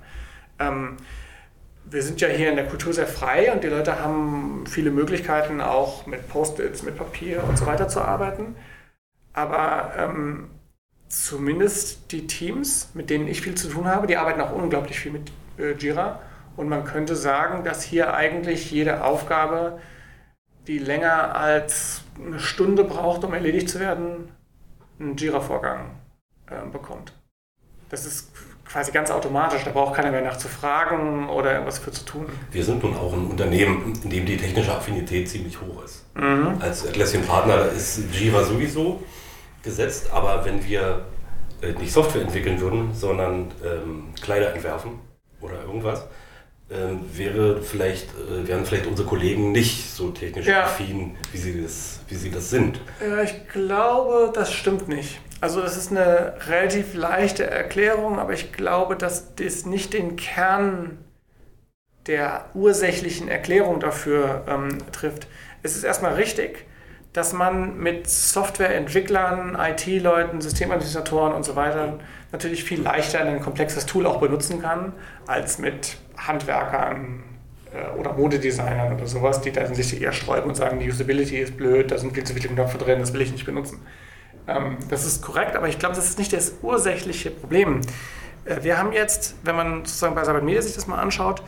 Ähm, 0.60 0.98
wir 1.86 2.02
sind 2.02 2.22
ja 2.22 2.28
hier 2.30 2.50
in 2.50 2.56
der 2.56 2.68
Kultur 2.68 2.94
sehr 2.94 3.08
frei 3.08 3.52
und 3.52 3.64
die 3.64 3.68
Leute 3.68 4.00
haben 4.00 4.66
viele 4.68 4.90
Möglichkeiten, 4.90 5.62
auch 5.62 6.06
mit 6.06 6.28
Post-its, 6.30 6.84
mit 6.84 6.98
Papier 6.98 7.44
und 7.44 7.58
so 7.58 7.66
weiter 7.66 7.88
zu 7.88 8.02
arbeiten. 8.02 8.56
Aber 9.34 9.94
ähm, 9.98 10.50
zumindest 11.10 12.12
die 12.12 12.28
Teams, 12.28 12.90
mit 12.94 13.10
denen 13.10 13.28
ich 13.28 13.42
viel 13.42 13.56
zu 13.56 13.68
tun 13.68 13.88
habe, 13.88 14.08
die 14.08 14.18
arbeiten 14.18 14.42
auch 14.42 14.54
unglaublich 14.54 15.00
viel 15.00 15.12
mit 15.12 15.32
äh, 15.58 15.74
Jira. 15.74 16.20
Und 16.56 16.70
man 16.70 16.86
könnte 16.86 17.16
sagen, 17.16 17.64
dass 17.64 17.84
hier 17.84 18.14
eigentlich 18.14 18.72
jede 18.72 19.04
Aufgabe, 19.04 19.80
die 20.68 20.80
länger 20.80 21.36
als 21.36 22.02
eine 22.24 22.40
Stunde 22.40 22.84
braucht, 22.84 23.24
um 23.24 23.34
erledigt 23.34 23.70
zu 23.70 23.80
werden, 23.80 24.32
einen 25.00 25.18
Jira-Vorgang 25.18 25.92
äh, 26.48 26.66
bekommt. 26.72 27.14
Das 27.90 28.06
ist 28.06 28.32
quasi 28.66 28.92
ganz 28.92 29.12
automatisch, 29.12 29.64
da 29.64 29.72
braucht 29.72 29.96
keiner 29.96 30.12
mehr 30.12 30.22
nach 30.22 30.38
zu 30.38 30.48
fragen 30.48 31.30
oder 31.30 31.54
irgendwas 31.54 31.80
für 31.80 31.92
zu 31.92 32.06
tun. 32.06 32.26
Wir 32.52 32.64
sind 32.64 32.82
nun 32.82 32.96
auch 32.96 33.14
ein 33.14 33.28
Unternehmen, 33.28 33.94
in 34.04 34.10
dem 34.10 34.26
die 34.26 34.38
technische 34.38 34.74
Affinität 34.74 35.30
ziemlich 35.30 35.60
hoch 35.62 35.84
ist. 35.84 36.06
Mhm. 36.16 36.58
Als 36.60 36.88
Atlassian 36.88 37.24
Partner 37.24 37.68
ist 37.68 38.00
Jira 38.14 38.44
sowieso 38.44 39.04
gesetzt, 39.62 40.12
aber 40.12 40.44
wenn 40.46 40.66
wir 40.66 41.06
äh, 41.62 41.74
nicht 41.74 41.92
Software 41.92 42.22
entwickeln 42.22 42.60
würden, 42.60 42.94
sondern 42.94 43.52
ähm, 43.64 44.14
Kleider 44.22 44.54
entwerfen 44.54 45.00
oder 45.40 45.62
irgendwas, 45.62 46.08
ähm, 46.74 47.02
wäre 47.14 47.62
vielleicht, 47.62 48.10
äh, 48.10 48.48
wären 48.48 48.66
vielleicht 48.66 48.88
unsere 48.88 49.08
Kollegen 49.08 49.52
nicht 49.52 49.94
so 49.94 50.10
technisch 50.12 50.48
ja. 50.48 50.64
affin, 50.64 51.16
wie 51.32 51.38
sie, 51.38 51.62
das, 51.62 52.00
wie 52.08 52.16
sie 52.16 52.32
das 52.32 52.50
sind. 52.50 52.80
Ja, 53.00 53.22
ich 53.22 53.48
glaube, 53.50 54.32
das 54.34 54.52
stimmt 54.52 54.88
nicht. 54.88 55.20
Also 55.42 55.62
das 55.62 55.78
ist 55.78 55.92
eine 55.92 56.36
relativ 56.48 56.94
leichte 56.94 57.46
Erklärung, 57.46 58.18
aber 58.18 58.34
ich 58.34 58.54
glaube, 58.54 58.96
dass 58.96 59.36
das 59.36 59.66
nicht 59.66 59.94
den 59.94 60.16
Kern 60.16 60.98
der 62.08 62.50
ursächlichen 62.54 63.28
Erklärung 63.28 63.80
dafür 63.80 64.44
ähm, 64.48 64.78
trifft. 64.92 65.28
Es 65.62 65.76
ist 65.76 65.84
erstmal 65.84 66.14
richtig, 66.14 66.66
dass 67.14 67.32
man 67.32 67.78
mit 67.78 68.10
Softwareentwicklern, 68.10 69.56
IT-Leuten, 69.60 70.42
Systemadministratoren 70.42 71.34
und 71.34 71.46
so 71.46 71.56
weiter 71.56 72.00
natürlich 72.32 72.64
viel 72.64 72.82
leichter 72.82 73.22
ein 73.22 73.40
komplexes 73.40 73.86
Tool 73.86 74.08
auch 74.08 74.20
benutzen 74.20 74.62
kann, 74.62 74.94
als 75.28 75.60
mit 75.60 75.98
Handwerkern 76.18 77.24
äh, 77.72 77.98
oder 78.00 78.14
Modedesignern 78.14 78.94
oder 78.94 79.06
sowas, 79.06 79.42
die 79.42 79.52
dann 79.52 79.76
sich 79.76 80.02
eher 80.02 80.12
sträuben 80.12 80.50
und 80.50 80.56
sagen, 80.56 80.80
die 80.80 80.90
Usability 80.90 81.38
ist 81.38 81.56
blöd, 81.56 81.92
da 81.92 82.00
sind 82.00 82.14
viel 82.14 82.24
zu 82.24 82.34
viele 82.34 82.50
Knöpfe 82.50 82.80
drin, 82.80 83.00
das 83.00 83.14
will 83.14 83.22
ich 83.22 83.32
nicht 83.32 83.46
benutzen. 83.46 83.80
Ähm, 84.48 84.78
das 84.90 85.06
ist 85.06 85.22
korrekt, 85.22 85.56
aber 85.56 85.68
ich 85.68 85.78
glaube, 85.78 85.96
das 85.96 86.06
ist 86.10 86.18
nicht 86.18 86.34
das 86.34 86.56
ursächliche 86.64 87.30
Problem. 87.30 87.82
Äh, 88.46 88.64
wir 88.64 88.80
haben 88.80 88.92
jetzt, 88.92 89.36
wenn 89.44 89.56
man 89.56 89.86
sozusagen 89.86 90.16
bei 90.16 90.24
Sabbat 90.24 90.44
Media 90.44 90.64
sich 90.64 90.74
das 90.74 90.88
mal 90.88 90.98
anschaut, 90.98 91.44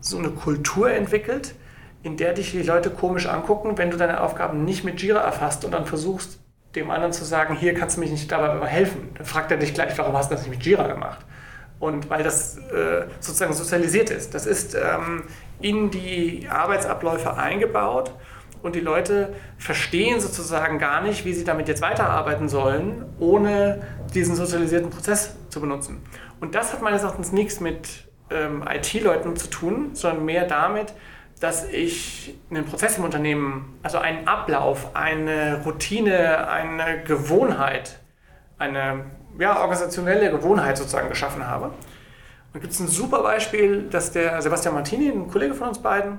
so 0.00 0.18
eine 0.18 0.30
Kultur 0.30 0.92
entwickelt, 0.92 1.54
in 2.02 2.16
der 2.16 2.32
dich 2.32 2.52
die 2.52 2.62
Leute 2.62 2.90
komisch 2.90 3.26
angucken, 3.26 3.76
wenn 3.76 3.90
du 3.90 3.96
deine 3.96 4.20
Aufgaben 4.20 4.64
nicht 4.64 4.84
mit 4.84 5.02
Jira 5.02 5.20
erfasst 5.20 5.64
und 5.64 5.72
dann 5.72 5.86
versuchst, 5.86 6.40
dem 6.74 6.90
anderen 6.90 7.12
zu 7.12 7.24
sagen, 7.24 7.56
hier 7.56 7.74
kannst 7.74 7.96
du 7.96 8.00
mich 8.00 8.10
nicht 8.10 8.30
dabei 8.30 8.66
helfen. 8.66 9.10
Dann 9.16 9.26
fragt 9.26 9.50
er 9.50 9.56
dich 9.56 9.74
gleich, 9.74 9.96
warum 9.98 10.16
hast 10.16 10.30
du 10.30 10.34
das 10.34 10.46
nicht 10.46 10.56
mit 10.56 10.64
Jira 10.64 10.86
gemacht? 10.86 11.20
Und 11.80 12.10
weil 12.10 12.22
das 12.22 12.58
äh, 12.58 13.06
sozusagen 13.20 13.52
sozialisiert 13.52 14.10
ist. 14.10 14.34
Das 14.34 14.46
ist 14.46 14.74
ähm, 14.74 15.24
in 15.60 15.90
die 15.90 16.46
Arbeitsabläufe 16.50 17.36
eingebaut 17.36 18.12
und 18.62 18.74
die 18.74 18.80
Leute 18.80 19.34
verstehen 19.56 20.20
sozusagen 20.20 20.78
gar 20.78 21.00
nicht, 21.02 21.24
wie 21.24 21.32
sie 21.32 21.44
damit 21.44 21.68
jetzt 21.68 21.80
weiterarbeiten 21.80 22.48
sollen, 22.48 23.04
ohne 23.20 23.82
diesen 24.14 24.34
sozialisierten 24.34 24.90
Prozess 24.90 25.36
zu 25.48 25.60
benutzen. 25.60 26.02
Und 26.40 26.54
das 26.54 26.72
hat 26.72 26.82
meines 26.82 27.02
Erachtens 27.02 27.32
nichts 27.32 27.60
mit 27.60 28.08
ähm, 28.30 28.64
IT-Leuten 28.68 29.36
zu 29.36 29.48
tun, 29.48 29.90
sondern 29.94 30.24
mehr 30.24 30.46
damit, 30.46 30.92
dass 31.40 31.68
ich 31.68 32.34
einen 32.50 32.64
Prozess 32.64 32.98
im 32.98 33.04
Unternehmen, 33.04 33.78
also 33.82 33.98
einen 33.98 34.26
Ablauf, 34.26 34.94
eine 34.94 35.62
Routine, 35.64 36.48
eine 36.48 37.02
Gewohnheit, 37.04 37.98
eine 38.58 39.04
ja, 39.38 39.60
organisationelle 39.60 40.30
Gewohnheit 40.30 40.76
sozusagen 40.76 41.08
geschaffen 41.08 41.46
habe. 41.46 41.72
Und 42.52 42.60
gibt 42.60 42.72
es 42.72 42.80
ein 42.80 42.88
super 42.88 43.22
Beispiel, 43.22 43.82
dass 43.82 44.10
der 44.12 44.40
Sebastian 44.42 44.74
Martini, 44.74 45.10
ein 45.10 45.28
Kollege 45.30 45.54
von 45.54 45.68
uns 45.68 45.78
beiden, 45.80 46.18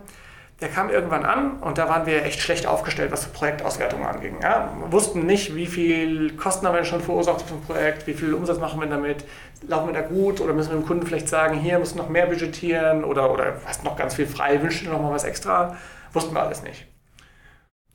der 0.61 0.69
kam 0.69 0.89
irgendwann 0.89 1.23
an 1.23 1.57
und 1.59 1.77
da 1.77 1.87
waren 1.87 2.05
wir 2.05 2.25
echt 2.25 2.41
schlecht 2.41 2.67
aufgestellt, 2.67 3.11
was 3.11 3.27
Projektauswertungen 3.27 4.05
anging. 4.05 4.41
Ja, 4.41 4.73
wir 4.77 4.91
wussten 4.91 5.25
nicht, 5.25 5.55
wie 5.55 5.67
viel 5.67 6.35
Kosten 6.35 6.67
haben 6.67 6.75
wir 6.75 6.83
schon 6.83 7.01
verursacht 7.01 7.43
für 7.43 7.53
ein 7.53 7.61
Projekt, 7.61 8.07
wie 8.07 8.13
viel 8.13 8.33
Umsatz 8.33 8.59
machen 8.59 8.81
wir 8.81 8.87
damit, 8.87 9.23
laufen 9.67 9.87
wir 9.87 9.93
da 9.93 10.01
gut 10.01 10.41
oder 10.41 10.53
müssen 10.53 10.71
wir 10.71 10.77
dem 10.77 10.85
Kunden 10.85 11.05
vielleicht 11.05 11.29
sagen, 11.29 11.57
hier 11.57 11.79
müssen 11.79 11.95
wir 11.95 12.03
noch 12.03 12.09
mehr 12.09 12.25
budgetieren 12.25 13.05
oder, 13.05 13.31
oder 13.31 13.61
hast 13.65 13.85
noch 13.85 13.95
ganz 13.95 14.15
viel 14.15 14.27
frei, 14.27 14.61
wünschst 14.61 14.85
du 14.85 14.89
noch 14.89 15.01
mal 15.01 15.11
was 15.11 15.23
extra. 15.23 15.77
Wussten 16.11 16.33
wir 16.33 16.41
alles 16.41 16.63
nicht. 16.63 16.87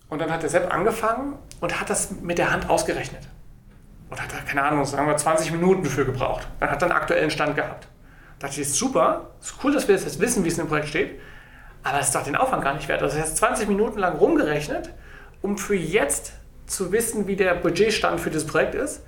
Und 0.08 0.20
dann 0.20 0.30
hat 0.30 0.42
der 0.42 0.50
Sepp 0.50 0.72
angefangen 0.72 1.38
und 1.60 1.80
hat 1.80 1.90
das 1.90 2.12
mit 2.22 2.38
der 2.38 2.52
Hand 2.52 2.70
ausgerechnet. 2.70 3.28
Und 4.08 4.22
hat 4.22 4.32
da, 4.32 4.36
keine 4.46 4.62
Ahnung, 4.62 4.84
sagen 4.84 5.06
wir 5.06 5.16
20 5.16 5.50
Minuten 5.52 5.82
dafür 5.82 6.04
gebraucht. 6.04 6.46
Dann 6.60 6.70
hat 6.70 6.80
er 6.80 6.88
einen 6.88 6.96
aktuellen 6.96 7.30
Stand 7.30 7.56
gehabt. 7.56 7.88
Da 8.38 8.46
dachte 8.46 8.60
ich, 8.60 8.68
ist 8.68 8.76
super, 8.76 9.30
ist 9.40 9.54
cool, 9.64 9.72
dass 9.72 9.88
wir 9.88 9.96
jetzt 9.96 10.20
wissen, 10.20 10.44
wie 10.44 10.48
es 10.48 10.56
dem 10.56 10.68
Projekt 10.68 10.88
steht. 10.88 11.20
Aber 11.84 12.00
es 12.00 12.06
ist 12.06 12.14
doch 12.14 12.24
den 12.24 12.34
Aufwand 12.34 12.64
gar 12.64 12.74
nicht 12.74 12.88
wert. 12.88 13.02
Also, 13.02 13.18
er 13.18 13.24
hat 13.24 13.36
20 13.36 13.68
Minuten 13.68 13.98
lang 13.98 14.16
rumgerechnet, 14.16 14.90
um 15.42 15.58
für 15.58 15.76
jetzt 15.76 16.32
zu 16.66 16.92
wissen, 16.92 17.26
wie 17.26 17.36
der 17.36 17.54
Budgetstand 17.54 18.20
für 18.20 18.30
dieses 18.30 18.46
Projekt 18.46 18.74
ist. 18.74 19.02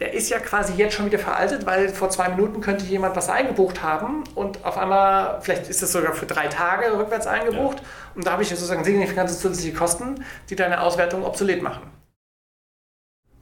Der 0.00 0.12
ist 0.12 0.28
ja 0.28 0.38
quasi 0.38 0.74
jetzt 0.74 0.94
schon 0.94 1.06
wieder 1.06 1.18
veraltet, 1.18 1.66
weil 1.66 1.88
vor 1.88 2.10
zwei 2.10 2.28
Minuten 2.28 2.60
könnte 2.60 2.84
jemand 2.84 3.16
was 3.16 3.30
eingebucht 3.30 3.82
haben 3.82 4.24
und 4.34 4.64
auf 4.64 4.76
einmal, 4.76 5.40
vielleicht 5.40 5.68
ist 5.70 5.82
es 5.82 5.92
sogar 5.92 6.14
für 6.14 6.26
drei 6.26 6.48
Tage 6.48 6.98
rückwärts 6.98 7.28
eingebucht 7.28 7.78
ja. 7.78 7.86
und 8.16 8.26
da 8.26 8.32
habe 8.32 8.42
ich 8.42 8.48
sozusagen 8.48 8.82
signifikante 8.82 9.32
zusätzliche 9.32 9.72
Kosten, 9.72 10.24
die 10.50 10.56
deine 10.56 10.82
Auswertung 10.82 11.24
obsolet 11.24 11.62
machen. 11.62 11.82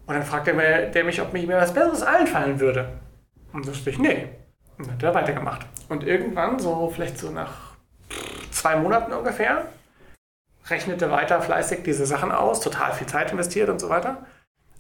Und 0.06 0.14
dann 0.14 0.24
fragt 0.24 0.46
er 0.46 0.90
der 0.90 1.04
mich, 1.04 1.22
ob 1.22 1.32
mir 1.32 1.48
was 1.48 1.72
Besseres 1.72 2.02
einfallen 2.02 2.60
würde. 2.60 3.00
Und 3.54 3.64
so 3.64 3.72
sprich, 3.72 3.98
nee. 3.98 4.28
Und 4.76 4.86
dann 4.86 4.94
hat 4.94 5.02
er 5.02 5.14
weitergemacht. 5.14 5.66
Und 5.88 6.04
irgendwann, 6.04 6.58
so 6.58 6.90
vielleicht 6.94 7.18
so 7.18 7.30
nach 7.30 7.71
zwei 8.62 8.76
Monaten 8.76 9.12
ungefähr, 9.12 9.66
rechnete 10.70 11.10
weiter 11.10 11.42
fleißig 11.42 11.82
diese 11.82 12.06
Sachen 12.06 12.30
aus, 12.30 12.60
total 12.60 12.92
viel 12.92 13.08
Zeit 13.08 13.32
investiert 13.32 13.68
und 13.68 13.80
so 13.80 13.88
weiter. 13.88 14.24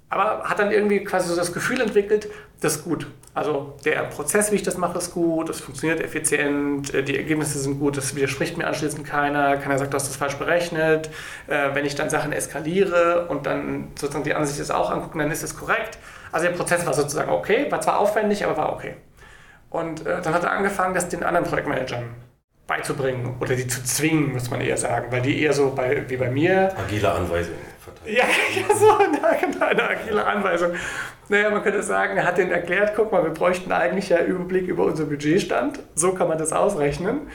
Aber 0.08 0.44
hat 0.44 0.58
dann 0.58 0.70
irgendwie 0.70 1.02
quasi 1.02 1.28
so 1.28 1.34
das 1.34 1.52
Gefühl 1.52 1.80
entwickelt, 1.80 2.28
das 2.60 2.76
ist 2.76 2.84
gut. 2.84 3.08
Also 3.34 3.76
der 3.84 4.04
Prozess, 4.04 4.52
wie 4.52 4.56
ich 4.56 4.62
das 4.62 4.76
mache, 4.76 4.98
ist 4.98 5.12
gut, 5.12 5.48
es 5.48 5.60
funktioniert 5.60 6.00
effizient, 6.00 6.94
äh, 6.94 7.02
die 7.02 7.16
Ergebnisse 7.16 7.58
sind 7.58 7.80
gut, 7.80 7.96
das 7.96 8.14
widerspricht 8.14 8.56
mir 8.56 8.68
anschließend 8.68 9.04
keiner, 9.04 9.56
keiner 9.56 9.78
sagt, 9.78 9.92
du 9.92 9.96
hast 9.96 10.08
das 10.08 10.16
falsch 10.16 10.36
berechnet. 10.36 11.10
Äh, 11.48 11.70
wenn 11.74 11.84
ich 11.84 11.96
dann 11.96 12.08
Sachen 12.08 12.32
eskaliere 12.32 13.26
und 13.28 13.46
dann 13.46 13.88
sozusagen 13.98 14.24
die 14.24 14.34
Ansicht 14.34 14.60
das 14.60 14.70
auch 14.70 14.90
angucken, 14.90 15.18
dann 15.18 15.30
ist 15.32 15.42
es 15.42 15.56
korrekt. 15.56 15.98
Also 16.30 16.46
der 16.46 16.54
Prozess 16.54 16.86
war 16.86 16.94
sozusagen 16.94 17.30
okay, 17.30 17.66
war 17.70 17.80
zwar 17.80 17.98
aufwendig, 17.98 18.44
aber 18.44 18.56
war 18.56 18.72
okay. 18.74 18.94
Und 19.70 20.06
äh, 20.06 20.20
dann 20.22 20.34
hat 20.34 20.44
er 20.44 20.52
angefangen, 20.52 20.94
das 20.94 21.08
den 21.08 21.24
anderen 21.24 21.46
Projektmanagern 21.46 22.14
beizubringen 22.66 23.36
oder 23.40 23.54
die 23.54 23.66
zu 23.66 23.82
zwingen, 23.84 24.32
muss 24.32 24.50
man 24.50 24.60
eher 24.60 24.76
sagen, 24.76 25.10
weil 25.10 25.22
die 25.22 25.42
eher 25.42 25.52
so 25.52 25.72
bei, 25.74 26.08
wie 26.08 26.16
bei 26.16 26.30
mir. 26.30 26.72
Agile 26.78 27.12
Anweisungen 27.12 27.58
verteilen. 27.80 28.16
Ja, 28.16 28.24
ja, 28.60 28.74
so 28.74 28.90
eine, 28.96 29.66
eine 29.66 29.88
agile 29.88 30.24
Anweisung. 30.24 30.72
Naja, 31.28 31.50
man 31.50 31.62
könnte 31.62 31.82
sagen, 31.82 32.16
er 32.16 32.24
hat 32.24 32.38
denen 32.38 32.50
erklärt, 32.50 32.94
guck 32.94 33.12
mal, 33.12 33.22
wir 33.24 33.30
bräuchten 33.30 33.72
eigentlich 33.72 34.08
ja 34.08 34.20
Überblick 34.22 34.68
über 34.68 34.84
unser 34.84 35.04
Budgetstand. 35.04 35.80
So 35.94 36.12
kann 36.12 36.28
man 36.28 36.38
das 36.38 36.52
ausrechnen. 36.52 37.28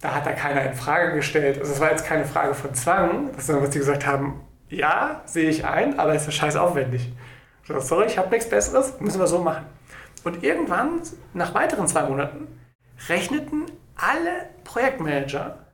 Da 0.00 0.14
hat 0.14 0.26
da 0.26 0.32
keiner 0.32 0.64
in 0.64 0.74
Frage 0.74 1.14
gestellt. 1.14 1.58
Also 1.58 1.72
es 1.72 1.80
war 1.80 1.90
jetzt 1.90 2.06
keine 2.06 2.24
Frage 2.24 2.54
von 2.54 2.74
Zwang, 2.74 3.30
sondern 3.38 3.64
was 3.64 3.70
die 3.70 3.78
gesagt 3.78 4.06
haben, 4.06 4.40
ja, 4.68 5.22
sehe 5.26 5.50
ich 5.50 5.64
ein, 5.66 5.98
aber 5.98 6.14
ist 6.14 6.26
ja 6.26 6.32
scheiß 6.32 6.56
aufwendig. 6.56 7.12
So, 7.66 7.80
sorry, 7.80 8.06
ich 8.06 8.16
habe 8.16 8.30
nichts 8.30 8.48
Besseres, 8.48 8.98
müssen 9.00 9.20
wir 9.20 9.26
so 9.26 9.38
machen. 9.38 9.66
Und 10.24 10.42
irgendwann, 10.42 11.00
nach 11.34 11.54
weiteren 11.54 11.86
zwei 11.86 12.02
Monaten, 12.04 12.46
rechneten 13.08 13.66
alle 14.00 14.46
Projektmanager 14.64 15.66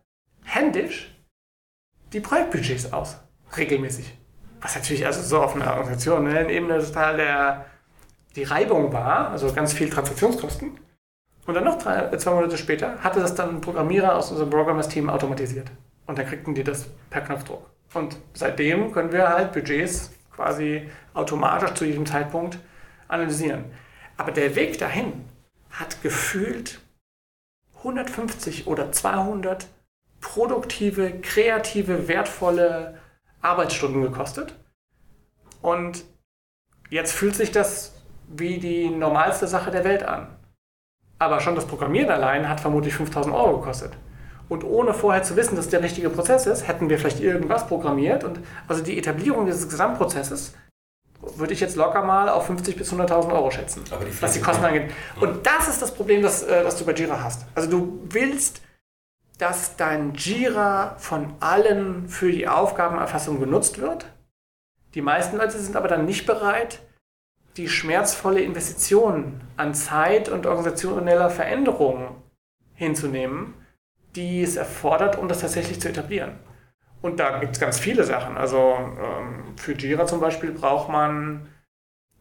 händisch 0.44 1.14
die 2.12 2.20
Projektbudgets 2.20 2.92
aus. 2.92 3.18
Regelmäßig. 3.56 4.16
Was 4.60 4.74
natürlich 4.74 5.06
also 5.06 5.22
so 5.22 5.40
auf 5.40 5.54
einer 5.54 5.76
organisationellen 5.76 6.48
Ebene 6.48 6.84
total 6.84 7.16
der, 7.16 7.66
die 8.34 8.44
Reibung 8.44 8.92
war, 8.92 9.30
also 9.30 9.52
ganz 9.52 9.72
viel 9.72 9.90
Transaktionskosten. 9.90 10.78
Und 11.46 11.54
dann 11.54 11.64
noch 11.64 11.78
drei, 11.78 12.16
zwei 12.16 12.32
Monate 12.32 12.58
später 12.58 12.98
hatte 12.98 13.20
das 13.20 13.34
dann 13.34 13.56
ein 13.56 13.60
Programmierer 13.60 14.16
aus 14.16 14.30
unserem 14.30 14.50
Programmers-Team 14.50 15.08
automatisiert. 15.08 15.70
Und 16.06 16.18
dann 16.18 16.26
kriegten 16.26 16.54
die 16.54 16.64
das 16.64 16.88
per 17.10 17.20
Knopfdruck. 17.20 17.70
Und 17.94 18.16
seitdem 18.34 18.92
können 18.92 19.12
wir 19.12 19.28
halt 19.28 19.52
Budgets 19.52 20.12
quasi 20.34 20.90
automatisch 21.14 21.74
zu 21.74 21.84
jedem 21.84 22.04
Zeitpunkt 22.04 22.58
analysieren. 23.08 23.64
Aber 24.16 24.32
der 24.32 24.56
Weg 24.56 24.78
dahin 24.78 25.24
hat 25.70 26.02
gefühlt 26.02 26.80
150 27.78 28.66
oder 28.66 28.92
200 28.92 29.66
produktive, 30.20 31.20
kreative, 31.20 32.08
wertvolle 32.08 32.98
Arbeitsstunden 33.42 34.02
gekostet. 34.02 34.54
Und 35.62 36.04
jetzt 36.90 37.12
fühlt 37.12 37.34
sich 37.34 37.52
das 37.52 37.92
wie 38.28 38.58
die 38.58 38.90
normalste 38.90 39.46
Sache 39.46 39.70
der 39.70 39.84
Welt 39.84 40.02
an. 40.02 40.28
Aber 41.18 41.40
schon 41.40 41.54
das 41.54 41.66
Programmieren 41.66 42.10
allein 42.10 42.48
hat 42.48 42.60
vermutlich 42.60 42.94
5000 42.94 43.34
Euro 43.34 43.58
gekostet. 43.58 43.92
Und 44.48 44.64
ohne 44.64 44.94
vorher 44.94 45.22
zu 45.22 45.36
wissen, 45.36 45.56
dass 45.56 45.68
der 45.68 45.82
richtige 45.82 46.10
Prozess 46.10 46.46
ist, 46.46 46.68
hätten 46.68 46.88
wir 46.88 46.98
vielleicht 46.98 47.20
irgendwas 47.20 47.66
programmiert. 47.66 48.22
Und 48.22 48.40
also 48.68 48.82
die 48.82 48.98
Etablierung 48.98 49.46
dieses 49.46 49.68
Gesamtprozesses 49.68 50.54
würde 51.20 51.52
ich 51.52 51.60
jetzt 51.60 51.76
locker 51.76 52.02
mal 52.02 52.28
auf 52.28 52.50
50.000 52.50 52.76
bis 52.76 52.92
100.000 52.92 53.32
Euro 53.32 53.50
schätzen, 53.50 53.84
die 53.84 54.22
was 54.22 54.32
die 54.32 54.40
Kosten 54.40 54.64
angeht. 54.64 54.90
Und 55.20 55.46
das 55.46 55.68
ist 55.68 55.82
das 55.82 55.94
Problem, 55.94 56.22
das, 56.22 56.42
äh, 56.42 56.62
das 56.62 56.76
du 56.76 56.84
bei 56.84 56.92
Jira 56.92 57.22
hast. 57.22 57.46
Also 57.54 57.70
du 57.70 58.00
willst, 58.10 58.60
dass 59.38 59.76
dein 59.76 60.14
Jira 60.14 60.96
von 60.98 61.34
allen 61.40 62.08
für 62.08 62.30
die 62.30 62.48
Aufgabenerfassung 62.48 63.40
genutzt 63.40 63.80
wird. 63.80 64.06
Die 64.94 65.02
meisten 65.02 65.36
Leute 65.36 65.58
sind 65.58 65.76
aber 65.76 65.88
dann 65.88 66.06
nicht 66.06 66.26
bereit, 66.26 66.80
die 67.56 67.68
schmerzvolle 67.68 68.40
Investition 68.40 69.40
an 69.56 69.74
Zeit 69.74 70.28
und 70.28 70.46
organisationeller 70.46 71.30
Veränderung 71.30 72.22
hinzunehmen, 72.74 73.54
die 74.14 74.42
es 74.42 74.56
erfordert, 74.56 75.18
um 75.18 75.28
das 75.28 75.40
tatsächlich 75.40 75.80
zu 75.80 75.88
etablieren. 75.88 76.32
Und 77.06 77.20
da 77.20 77.38
gibt 77.38 77.52
es 77.52 77.60
ganz 77.60 77.78
viele 77.78 78.02
Sachen. 78.02 78.36
Also 78.36 78.74
ähm, 78.76 79.56
für 79.56 79.74
Jira 79.74 80.06
zum 80.06 80.18
Beispiel 80.18 80.50
braucht 80.50 80.88
man 80.88 81.48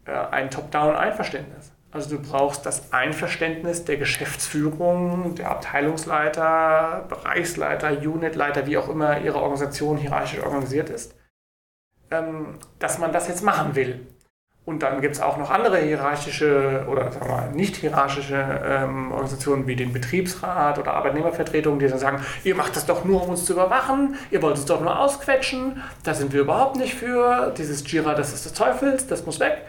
äh, 0.06 0.12
ein 0.12 0.52
Top-Down-Einverständnis. 0.52 1.72
Also 1.90 2.18
du 2.18 2.22
brauchst 2.22 2.68
das 2.68 2.94
Einverständnis 2.94 3.84
der 3.84 3.98
Geschäftsführung, 3.98 5.34
der 5.34 5.50
Abteilungsleiter, 5.50 7.06
Bereichsleiter, 7.10 7.98
Unitleiter, 8.00 8.68
wie 8.68 8.78
auch 8.78 8.88
immer 8.88 9.22
ihre 9.22 9.42
Organisation 9.42 9.98
hierarchisch 9.98 10.44
organisiert 10.44 10.92
ist, 10.92 11.16
ähm, 12.12 12.60
dass 12.78 13.00
man 13.00 13.12
das 13.12 13.28
jetzt 13.28 13.42
machen 13.42 13.74
will. 13.74 14.06
Und 14.66 14.82
dann 14.82 15.00
gibt 15.00 15.16
es 15.16 15.22
auch 15.22 15.38
noch 15.38 15.52
andere 15.52 15.78
hierarchische 15.78 16.86
oder 16.90 17.12
sagen 17.12 17.28
wir 17.28 17.36
mal, 17.36 17.52
nicht 17.52 17.76
hierarchische 17.76 18.36
ähm, 18.66 19.12
Organisationen 19.12 19.68
wie 19.68 19.76
den 19.76 19.94
Betriebsrat 19.94 20.80
oder 20.80 20.96
Arbeitnehmervertretungen, 20.96 21.80
die 21.80 21.88
dann 21.88 22.00
sagen, 22.00 22.20
ihr 22.44 22.56
macht 22.56 22.76
das 22.76 22.88
doch 22.88 23.06
nur, 23.06 23.24
um 23.24 23.30
uns 23.30 23.46
zu 23.46 23.54
überwachen, 23.54 24.16
ihr 24.32 24.42
wollt 24.42 24.58
es 24.58 24.66
doch 24.66 24.82
nur 24.82 25.00
ausquetschen, 25.00 25.84
da 26.04 26.16
sind 26.16 26.34
wir 26.34 26.42
überhaupt 26.42 26.78
nicht 26.78 26.96
für, 26.96 27.54
dieses 27.56 27.90
Jira, 27.90 28.16
das 28.16 28.34
ist 28.34 28.46
des 28.46 28.54
Teufels, 28.54 29.06
das 29.06 29.24
muss 29.28 29.40
weg. 29.40 29.60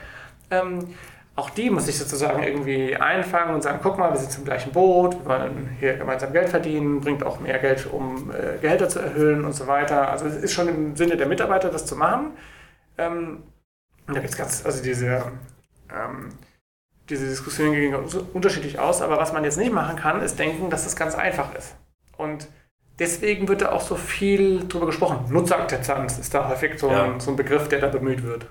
Ähm, 0.51 0.95
auch 1.35 1.51
die 1.51 1.69
muss 1.69 1.87
ich 1.87 1.99
sozusagen 1.99 2.43
irgendwie 2.43 2.97
einfangen 2.97 3.55
und 3.55 3.63
sagen, 3.63 3.81
guck 3.83 3.99
mal, 3.99 4.11
wir 4.11 4.17
sind 4.19 4.33
zum 4.33 4.47
gleichen 4.47 4.73
Boot, 4.73 5.19
wir 5.19 5.27
wollen 5.27 5.77
hier 5.79 5.99
gemeinsam 5.99 6.33
Geld 6.33 6.49
verdienen, 6.49 7.03
bringt 7.03 7.23
auch 7.23 7.41
mehr 7.41 7.59
Geld, 7.59 7.87
um 7.93 8.31
äh, 8.31 8.57
Gehälter 8.63 8.89
zu 8.89 9.01
erhöhen 9.01 9.45
und 9.45 9.53
so 9.53 9.67
weiter. 9.67 10.09
Also 10.09 10.25
es 10.25 10.37
ist 10.37 10.55
schon 10.55 10.69
im 10.69 10.97
Sinne 10.97 11.19
der 11.19 11.27
Mitarbeiter, 11.27 11.69
das 11.69 11.85
zu 11.85 11.97
machen. 11.97 12.31
Ähm, 12.97 13.43
da 14.07 14.15
gibt 14.15 14.31
es 14.31 14.37
ganz, 14.37 14.65
also 14.65 14.83
diese, 14.83 15.33
ähm, 15.91 16.31
diese 17.09 17.27
Diskussionen 17.27 17.73
gehen 17.73 17.95
unterschiedlich 18.33 18.79
aus, 18.79 19.03
aber 19.03 19.19
was 19.19 19.33
man 19.33 19.45
jetzt 19.45 19.59
nicht 19.59 19.73
machen 19.73 19.97
kann, 19.97 20.23
ist 20.23 20.39
denken, 20.39 20.71
dass 20.71 20.85
das 20.85 20.97
ganz 20.97 21.15
einfach 21.15 21.55
ist. 21.55 21.75
Und 22.17 22.49
deswegen 22.99 23.49
wird 23.49 23.63
da 23.63 23.73
auch 23.73 23.81
so 23.81 23.97
viel 23.97 24.67
drüber 24.67 24.87
gesprochen. 24.87 25.27
Nutzerakzeptanz 25.31 26.19
ist 26.19 26.35
da 26.35 26.49
häufig 26.49 26.79
so, 26.79 26.91
ja. 26.91 27.05
ein, 27.05 27.21
so 27.21 27.31
ein 27.31 27.37
Begriff, 27.37 27.69
der 27.69 27.81
da 27.81 27.89
bemüht 27.89 28.23
wird. 28.23 28.47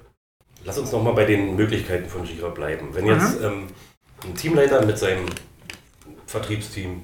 Lass 0.63 0.77
uns 0.77 0.91
nochmal 0.91 1.13
bei 1.13 1.25
den 1.25 1.55
Möglichkeiten 1.55 2.09
von 2.09 2.25
Jira 2.25 2.50
bleiben. 2.50 2.89
Wenn 2.93 3.05
jetzt 3.05 3.39
mhm. 3.39 3.45
ähm, 3.45 3.67
ein 4.24 4.35
Teamleiter 4.35 4.85
mit 4.85 4.97
seinem 4.97 5.25
Vertriebsteam 6.25 7.03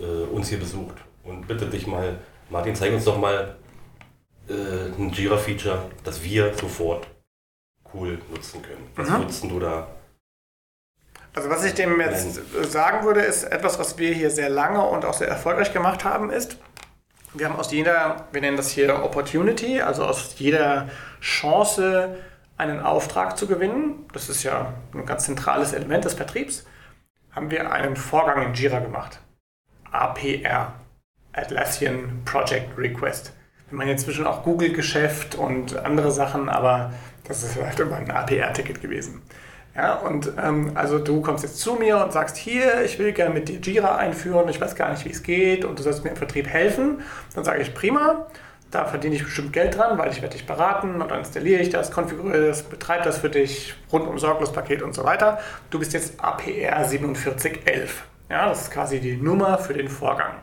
äh, 0.00 0.24
uns 0.32 0.48
hier 0.48 0.58
besucht 0.58 0.96
und 1.24 1.46
bitte 1.46 1.66
dich 1.66 1.86
mal, 1.86 2.18
Martin, 2.50 2.74
zeig 2.74 2.92
uns 2.92 3.04
doch 3.04 3.18
mal, 3.18 3.56
äh, 4.48 4.52
ein 4.98 5.10
Jira-Feature, 5.10 5.90
das 6.04 6.22
wir 6.24 6.54
sofort 6.54 7.06
cool 7.94 8.18
nutzen 8.30 8.62
können. 8.62 8.88
Was 8.96 9.08
mhm. 9.08 9.20
nutzt 9.20 9.44
du 9.44 9.60
da? 9.60 9.88
Also 11.34 11.48
was 11.48 11.64
ich 11.64 11.74
dem 11.74 11.98
jetzt 12.00 12.40
sagen 12.70 13.06
würde, 13.06 13.20
ist 13.20 13.44
etwas, 13.44 13.78
was 13.78 13.96
wir 13.96 14.12
hier 14.12 14.30
sehr 14.30 14.50
lange 14.50 14.82
und 14.82 15.04
auch 15.04 15.14
sehr 15.14 15.28
erfolgreich 15.28 15.72
gemacht 15.72 16.04
haben, 16.04 16.30
ist, 16.30 16.58
wir 17.32 17.48
haben 17.48 17.56
aus 17.56 17.72
jeder, 17.72 18.26
wir 18.32 18.42
nennen 18.42 18.58
das 18.58 18.70
hier 18.70 19.02
Opportunity, 19.02 19.80
also 19.80 20.04
aus 20.04 20.38
jeder 20.38 20.90
Chance, 21.22 22.16
einen 22.58 22.80
Auftrag 22.80 23.38
zu 23.38 23.46
gewinnen, 23.46 24.06
das 24.12 24.28
ist 24.28 24.42
ja 24.42 24.74
ein 24.92 25.06
ganz 25.06 25.24
zentrales 25.24 25.72
Element 25.72 26.04
des 26.04 26.14
Vertriebs, 26.14 26.66
haben 27.30 27.50
wir 27.50 27.72
einen 27.72 27.96
Vorgang 27.96 28.42
in 28.42 28.52
Jira 28.52 28.80
gemacht. 28.80 29.20
APR, 29.90 30.74
Atlassian 31.32 32.22
Project 32.26 32.76
Request. 32.78 33.32
Wir 33.70 33.78
machen 33.78 33.88
inzwischen 33.88 34.26
auch 34.26 34.42
Google-Geschäft 34.42 35.34
und 35.34 35.76
andere 35.76 36.12
Sachen, 36.12 36.50
aber 36.50 36.92
das 37.32 37.42
ist 37.42 37.54
vielleicht 37.54 37.80
immer 37.80 37.96
ein 37.96 38.10
APR-Ticket 38.10 38.82
gewesen. 38.82 39.22
Ja, 39.74 39.94
und 39.94 40.32
ähm, 40.42 40.72
also 40.74 40.98
du 40.98 41.22
kommst 41.22 41.44
jetzt 41.44 41.58
zu 41.58 41.74
mir 41.74 41.96
und 42.04 42.12
sagst, 42.12 42.36
hier, 42.36 42.82
ich 42.84 42.98
will 42.98 43.12
gerne 43.12 43.32
mit 43.32 43.48
dir 43.48 43.58
Jira 43.58 43.96
einführen, 43.96 44.48
ich 44.50 44.60
weiß 44.60 44.74
gar 44.74 44.90
nicht, 44.90 45.06
wie 45.06 45.10
es 45.10 45.22
geht 45.22 45.64
und 45.64 45.78
du 45.78 45.82
sollst 45.82 46.04
mir 46.04 46.10
im 46.10 46.16
Vertrieb 46.16 46.46
helfen. 46.46 47.00
Dann 47.34 47.44
sage 47.44 47.62
ich, 47.62 47.72
prima, 47.72 48.26
da 48.70 48.84
verdiene 48.84 49.14
ich 49.14 49.24
bestimmt 49.24 49.54
Geld 49.54 49.78
dran, 49.78 49.96
weil 49.96 50.10
ich 50.10 50.20
werde 50.20 50.36
dich 50.36 50.46
beraten 50.46 51.00
und 51.00 51.10
dann 51.10 51.20
installiere 51.20 51.62
ich 51.62 51.70
das, 51.70 51.90
konfiguriere 51.90 52.48
das, 52.48 52.64
betreibe 52.64 53.04
das 53.04 53.18
für 53.18 53.30
dich, 53.30 53.74
rundum 53.90 54.18
sorglos 54.18 54.52
Paket 54.52 54.82
und 54.82 54.94
so 54.94 55.04
weiter. 55.04 55.38
Du 55.70 55.78
bist 55.78 55.94
jetzt 55.94 56.22
APR 56.22 56.84
4711. 56.84 58.04
Ja, 58.28 58.48
das 58.50 58.62
ist 58.62 58.70
quasi 58.70 59.00
die 59.00 59.16
Nummer 59.16 59.56
für 59.56 59.72
den 59.72 59.88
Vorgang. 59.88 60.34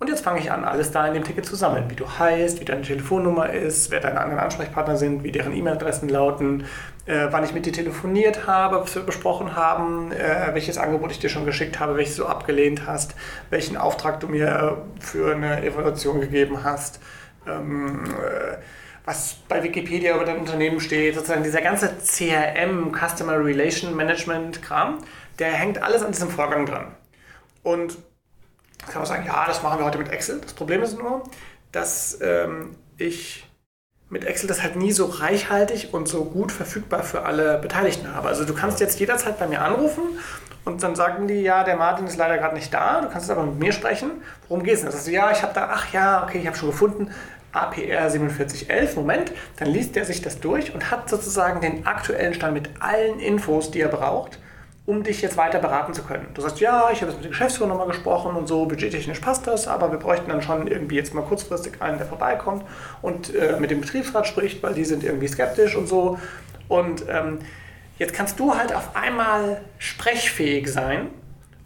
Und 0.00 0.08
jetzt 0.08 0.22
fange 0.22 0.38
ich 0.38 0.52
an, 0.52 0.64
alles 0.64 0.92
da 0.92 1.08
in 1.08 1.14
dem 1.14 1.24
Ticket 1.24 1.44
zu 1.44 1.56
sammeln. 1.56 1.90
Wie 1.90 1.96
du 1.96 2.08
heißt, 2.08 2.60
wie 2.60 2.64
deine 2.64 2.82
Telefonnummer 2.82 3.50
ist, 3.50 3.90
wer 3.90 3.98
deine 3.98 4.20
anderen 4.20 4.38
Ansprechpartner 4.38 4.96
sind, 4.96 5.24
wie 5.24 5.32
deren 5.32 5.52
E-Mail-Adressen 5.52 6.08
lauten, 6.08 6.66
äh, 7.06 7.26
wann 7.30 7.42
ich 7.42 7.52
mit 7.52 7.66
dir 7.66 7.72
telefoniert 7.72 8.46
habe, 8.46 8.80
was 8.80 8.94
wir 8.94 9.02
besprochen 9.02 9.56
haben, 9.56 10.12
äh, 10.12 10.50
welches 10.52 10.78
Angebot 10.78 11.10
ich 11.10 11.18
dir 11.18 11.28
schon 11.28 11.44
geschickt 11.44 11.80
habe, 11.80 11.96
welches 11.96 12.14
du 12.14 12.26
abgelehnt 12.26 12.86
hast, 12.86 13.16
welchen 13.50 13.76
Auftrag 13.76 14.20
du 14.20 14.28
mir 14.28 14.82
für 15.00 15.34
eine 15.34 15.64
Evaluation 15.64 16.20
gegeben 16.20 16.62
hast, 16.62 17.00
ähm, 17.48 18.04
äh, 18.04 18.58
was 19.04 19.38
bei 19.48 19.64
Wikipedia 19.64 20.14
über 20.14 20.24
dein 20.24 20.38
Unternehmen 20.38 20.78
steht, 20.78 21.16
sozusagen 21.16 21.42
dieser 21.42 21.62
ganze 21.62 21.90
CRM, 21.98 22.92
Customer 22.92 23.44
Relation 23.44 23.96
Management 23.96 24.62
Kram, 24.62 24.98
der 25.40 25.48
hängt 25.48 25.82
alles 25.82 26.04
an 26.04 26.12
diesem 26.12 26.28
Vorgang 26.28 26.66
dran. 26.66 26.94
Und 27.64 27.98
kann 28.86 29.02
man 29.02 29.06
sagen, 29.06 29.24
ja, 29.26 29.44
das 29.46 29.62
machen 29.62 29.78
wir 29.78 29.84
heute 29.84 29.98
mit 29.98 30.10
Excel. 30.10 30.40
Das 30.40 30.54
Problem 30.54 30.82
ist 30.82 30.98
nur, 30.98 31.22
dass 31.72 32.18
ähm, 32.22 32.76
ich 32.96 33.48
mit 34.10 34.24
Excel 34.24 34.48
das 34.48 34.62
halt 34.62 34.76
nie 34.76 34.92
so 34.92 35.06
reichhaltig 35.06 35.92
und 35.92 36.08
so 36.08 36.24
gut 36.24 36.50
verfügbar 36.50 37.02
für 37.02 37.24
alle 37.24 37.58
Beteiligten 37.58 38.14
habe. 38.14 38.28
Also 38.28 38.44
du 38.44 38.54
kannst 38.54 38.80
jetzt 38.80 38.98
jederzeit 38.98 39.38
bei 39.38 39.46
mir 39.46 39.60
anrufen 39.60 40.02
und 40.64 40.82
dann 40.82 40.96
sagen 40.96 41.28
die, 41.28 41.42
ja, 41.42 41.64
der 41.64 41.76
Martin 41.76 42.06
ist 42.06 42.16
leider 42.16 42.38
gerade 42.38 42.54
nicht 42.54 42.72
da, 42.72 43.02
du 43.02 43.08
kannst 43.10 43.30
aber 43.30 43.42
mit 43.44 43.58
mir 43.58 43.72
sprechen. 43.72 44.10
Worum 44.48 44.62
geht 44.62 44.74
es 44.74 44.80
denn? 44.80 44.90
Das 44.90 45.00
heißt, 45.00 45.08
ja, 45.08 45.30
ich 45.30 45.42
habe 45.42 45.52
da, 45.52 45.68
ach 45.72 45.92
ja, 45.92 46.24
okay, 46.24 46.38
ich 46.38 46.46
habe 46.46 46.56
schon 46.56 46.70
gefunden, 46.70 47.10
APR 47.52 48.10
4711, 48.10 48.96
Moment, 48.96 49.32
dann 49.56 49.68
liest 49.68 49.96
er 49.96 50.04
sich 50.04 50.22
das 50.22 50.40
durch 50.40 50.74
und 50.74 50.90
hat 50.90 51.08
sozusagen 51.08 51.60
den 51.60 51.86
aktuellen 51.86 52.34
Stand 52.34 52.54
mit 52.54 52.70
allen 52.80 53.20
Infos, 53.20 53.70
die 53.70 53.80
er 53.80 53.88
braucht 53.88 54.38
um 54.88 55.02
dich 55.02 55.20
jetzt 55.20 55.36
weiter 55.36 55.58
beraten 55.58 55.92
zu 55.92 56.02
können. 56.02 56.28
Du 56.32 56.40
sagst, 56.40 56.60
ja, 56.60 56.88
ich 56.90 57.02
habe 57.02 57.10
jetzt 57.10 57.16
mit 57.16 57.24
der 57.24 57.30
Geschäftsführung 57.32 57.68
nochmal 57.68 57.88
gesprochen 57.88 58.34
und 58.34 58.48
so, 58.48 58.64
budgettechnisch 58.64 59.20
passt 59.20 59.46
das, 59.46 59.68
aber 59.68 59.92
wir 59.92 59.98
bräuchten 59.98 60.30
dann 60.30 60.40
schon 60.40 60.66
irgendwie 60.66 60.96
jetzt 60.96 61.12
mal 61.12 61.20
kurzfristig 61.20 61.82
einen, 61.82 61.98
der 61.98 62.06
vorbeikommt 62.06 62.64
und 63.02 63.34
äh, 63.34 63.60
mit 63.60 63.70
dem 63.70 63.82
Betriebsrat 63.82 64.26
spricht, 64.26 64.62
weil 64.62 64.72
die 64.72 64.86
sind 64.86 65.04
irgendwie 65.04 65.28
skeptisch 65.28 65.76
und 65.76 65.88
so. 65.88 66.18
Und 66.68 67.04
ähm, 67.06 67.40
jetzt 67.98 68.14
kannst 68.14 68.40
du 68.40 68.56
halt 68.56 68.74
auf 68.74 68.96
einmal 68.96 69.60
sprechfähig 69.76 70.72
sein, 70.72 71.08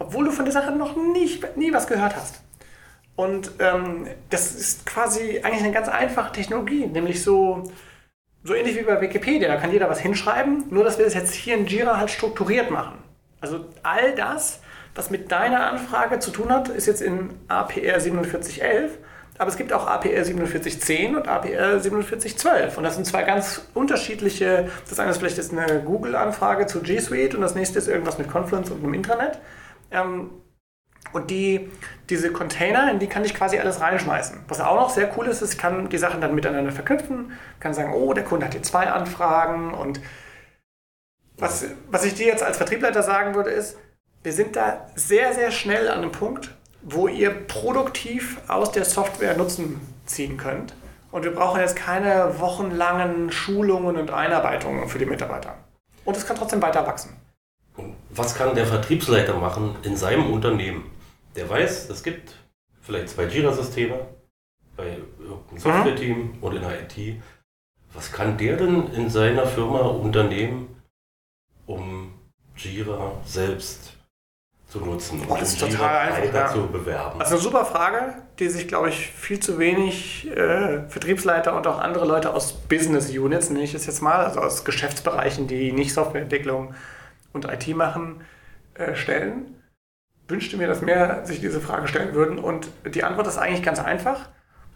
obwohl 0.01 0.25
du 0.25 0.33
von 0.33 0.45
der 0.45 0.53
Sache 0.53 0.73
noch 0.73 0.97
nicht, 0.97 1.57
nie 1.57 1.73
was 1.73 1.87
gehört 1.87 2.17
hast. 2.17 2.41
Und 3.15 3.53
ähm, 3.61 4.09
das 4.31 4.53
ist 4.53 4.85
quasi 4.85 5.39
eigentlich 5.45 5.63
eine 5.63 5.73
ganz 5.73 5.89
einfache 5.89 6.33
Technologie, 6.33 6.87
nämlich 6.87 7.23
so 7.23 7.71
so 8.45 8.55
ähnlich 8.55 8.77
wie 8.77 8.83
bei 8.83 9.01
Wikipedia, 9.01 9.47
da 9.47 9.57
kann 9.57 9.71
jeder 9.71 9.89
was 9.89 10.01
hinschreiben, 10.01 10.65
nur 10.71 10.83
dass 10.83 10.99
wir 10.99 11.05
das 11.05 11.15
jetzt 11.15 11.33
hier 11.33 11.55
in 11.55 11.67
Jira 11.67 11.99
halt 11.99 12.11
strukturiert 12.11 12.73
machen. 12.73 12.99
Also 13.43 13.67
all 13.83 14.15
das, 14.15 14.61
was 14.95 15.11
mit 15.11 15.31
deiner 15.31 15.67
Anfrage 15.67 16.21
zu 16.21 16.31
tun 16.31 16.51
hat, 16.51 16.69
ist 16.69 16.87
jetzt 16.87 17.03
in 17.03 17.31
APR 17.49 18.01
4711, 18.01 18.93
aber 19.37 19.51
es 19.51 19.57
gibt 19.57 19.73
auch 19.73 19.87
APR 19.87 20.25
4710 20.25 21.17
und 21.17 21.29
APR 21.29 21.81
4712 21.81 22.79
und 22.79 22.85
das 22.85 22.95
sind 22.95 23.05
zwei 23.05 23.25
ganz 23.25 23.63
unterschiedliche, 23.75 24.71
das 24.89 25.01
eine 25.01 25.11
ist 25.11 25.19
vielleicht 25.19 25.39
jetzt 25.39 25.53
eine 25.53 25.81
Google-Anfrage 25.81 26.67
zu 26.67 26.81
G 26.81 27.01
Suite 27.01 27.35
und 27.35 27.41
das 27.41 27.55
nächste 27.55 27.79
ist 27.79 27.89
irgendwas 27.89 28.19
mit 28.19 28.31
Confluence 28.31 28.71
und 28.71 28.83
einem 28.83 28.95
Intranet. 28.95 29.39
Ähm, 29.91 30.31
und 31.13 31.31
die, 31.31 31.69
diese 32.09 32.33
Container, 32.33 32.91
in 32.91 32.99
die 32.99 33.07
kann 33.07 33.25
ich 33.25 33.35
quasi 33.35 33.59
alles 33.59 33.81
reinschmeißen. 33.81 34.45
Was 34.49 34.61
auch 34.61 34.77
noch 34.77 34.91
sehr 34.91 35.11
cool 35.19 35.27
ist, 35.27 35.43
ist, 35.43 35.55
ich 35.55 35.59
kann 35.59 35.89
die 35.89 35.99
Sachen 35.99 36.21
dann 36.21 36.35
miteinander 36.35 36.73
verknüpfen, 36.73 37.33
kann 37.61 37.75
sagen, 37.75 37.93
oh, 37.93 38.13
der 38.15 38.25
Kunde 38.25 38.47
hat 38.47 38.53
hier 38.53 38.63
zwei 38.63 38.91
Anfragen 38.91 39.75
und 39.75 40.01
was, 41.39 41.65
was 41.91 42.05
ich 42.05 42.15
dir 42.15 42.27
jetzt 42.27 42.43
als 42.43 42.57
Vertriebleiter 42.57 43.03
sagen 43.03 43.35
würde, 43.35 43.51
ist, 43.51 43.77
wir 44.23 44.33
sind 44.33 44.57
da 44.57 44.87
sehr, 44.95 45.35
sehr 45.35 45.51
schnell 45.51 45.89
an 45.89 45.99
einem 45.99 46.13
Punkt, 46.13 46.51
wo 46.83 47.09
ihr 47.09 47.31
produktiv 47.31 48.41
aus 48.49 48.73
der 48.73 48.85
Software 48.85 49.37
Nutzen 49.37 49.81
ziehen 50.07 50.37
könnt. 50.37 50.75
Und 51.11 51.25
wir 51.25 51.35
brauchen 51.35 51.61
jetzt 51.61 51.77
keine 51.77 52.41
wochenlangen 52.41 53.31
Schulungen 53.31 53.97
und 53.97 54.11
Einarbeitungen 54.11 54.89
für 54.89 54.99
die 54.99 55.07
Mitarbeiter. 55.07 55.57
Und 56.05 56.17
es 56.17 56.27
kann 56.27 56.37
trotzdem 56.37 56.63
weiter 56.63 56.87
wachsen. 56.87 57.17
Was 58.11 58.35
kann 58.35 58.55
der 58.55 58.67
Vertriebsleiter 58.67 59.35
machen 59.35 59.77
in 59.83 59.97
seinem 59.97 60.33
Unternehmen? 60.33 60.91
Der 61.37 61.49
weiß, 61.49 61.89
es 61.91 62.03
gibt 62.03 62.35
vielleicht 62.83 63.11
zwei 63.11 63.25
Jira-Systeme 63.25 64.07
bei 64.77 64.99
irgendeinem 65.19 65.59
Software-Team 65.59 66.19
mhm. 66.19 66.39
und 66.41 66.57
in 66.57 66.63
der 66.63 66.83
IT. 66.83 67.23
Was 67.95 68.11
kann 68.11 68.39
der 68.39 68.57
denn 68.57 68.89
in 68.93 69.11
seiner 69.11 69.47
Firma 69.47 69.81
unternehmen, 69.81 70.72
um 71.67 72.13
Jira 72.57 73.13
selbst 73.25 73.97
zu 74.73 74.81
nutzen 74.81 75.23
das 75.29 75.53
ist 75.53 75.61
total 75.61 76.13
einfach, 76.13 76.35
ja. 76.35 76.49
zu 76.49 76.67
bewerben? 76.67 77.19
Das 77.19 77.29
ist 77.29 77.35
eine 77.35 77.43
super 77.43 77.67
Frage, 77.67 78.15
die 78.39 78.49
sich, 78.49 78.69
glaube 78.69 78.89
ich, 78.89 79.09
viel 79.11 79.39
zu 79.39 79.59
wenig 79.59 80.31
äh, 80.31 80.89
Vertriebsleiter 80.89 81.55
und 81.55 81.67
auch 81.67 81.79
andere 81.79 82.07
Leute 82.07 82.33
aus 82.33 82.55
Business 82.55 83.11
Units, 83.11 83.51
nenne 83.51 83.65
ich 83.65 83.75
es 83.75 83.85
jetzt 83.85 84.01
mal, 84.01 84.25
also 84.25 84.41
aus 84.41 84.65
Geschäftsbereichen, 84.65 85.47
die 85.47 85.73
nicht 85.73 85.93
Softwareentwicklung 85.93 86.75
und 87.35 87.45
IT 87.45 87.69
machen, 87.77 88.23
äh, 88.75 88.95
stellen. 88.95 89.57
Wünschte 90.29 90.57
mir, 90.57 90.69
dass 90.69 90.81
mehr 90.81 91.27
sich 91.27 91.41
diese 91.41 91.61
Frage 91.61 91.89
stellen 91.89 92.15
würden. 92.15 92.39
Und 92.39 92.69
die 92.95 93.05
Antwort 93.05 93.27
ist 93.27 93.37
eigentlich 93.37 93.63
ganz 93.63 93.79
einfach. 93.79 94.31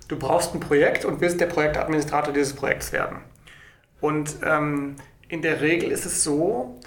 Du 0.09 0.19
brauchst 0.19 0.55
ein 0.55 0.61
Projekt 0.61 1.07
und 1.07 1.23
willst 1.23 1.41
der 1.41 1.47
Projektadministrator 1.47 2.35
dieses 2.35 2.55
Projekts 2.55 2.93
werden. 2.93 3.21
Und 4.03 4.37
ähm, 4.45 4.97
in 5.29 5.43
der 5.43 5.61
Regel 5.61 5.91
ist 5.91 6.07
es 6.07 6.23
so, 6.23 6.79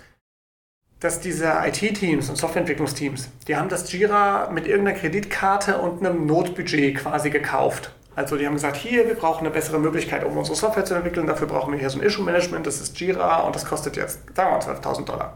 dass 0.99 1.21
diese 1.21 1.53
IT-Teams 1.65 2.29
und 2.29 2.35
Softwareentwicklungsteams, 2.35 3.29
die 3.47 3.55
haben 3.55 3.69
das 3.69 3.91
Jira 3.91 4.49
mit 4.51 4.67
irgendeiner 4.67 4.97
Kreditkarte 4.97 5.77
und 5.77 6.05
einem 6.05 6.25
Notbudget 6.25 6.97
quasi 6.97 7.29
gekauft. 7.29 7.93
Also 8.15 8.35
die 8.35 8.45
haben 8.45 8.55
gesagt, 8.55 8.75
hier, 8.75 9.07
wir 9.07 9.15
brauchen 9.15 9.45
eine 9.45 9.51
bessere 9.51 9.79
Möglichkeit, 9.79 10.25
um 10.25 10.35
unsere 10.35 10.57
Software 10.57 10.83
zu 10.83 10.93
entwickeln. 10.93 11.25
Dafür 11.25 11.47
brauchen 11.47 11.71
wir 11.71 11.79
hier 11.79 11.89
so 11.89 11.99
ein 11.99 12.05
Issue-Management, 12.05 12.67
das 12.67 12.81
ist 12.81 12.99
Jira 12.99 13.41
und 13.41 13.55
das 13.55 13.65
kostet 13.65 13.95
jetzt, 13.95 14.19
sagen 14.35 14.51
wir 14.51 14.73
mal, 14.73 14.79
12.000 14.79 15.05
Dollar. 15.05 15.35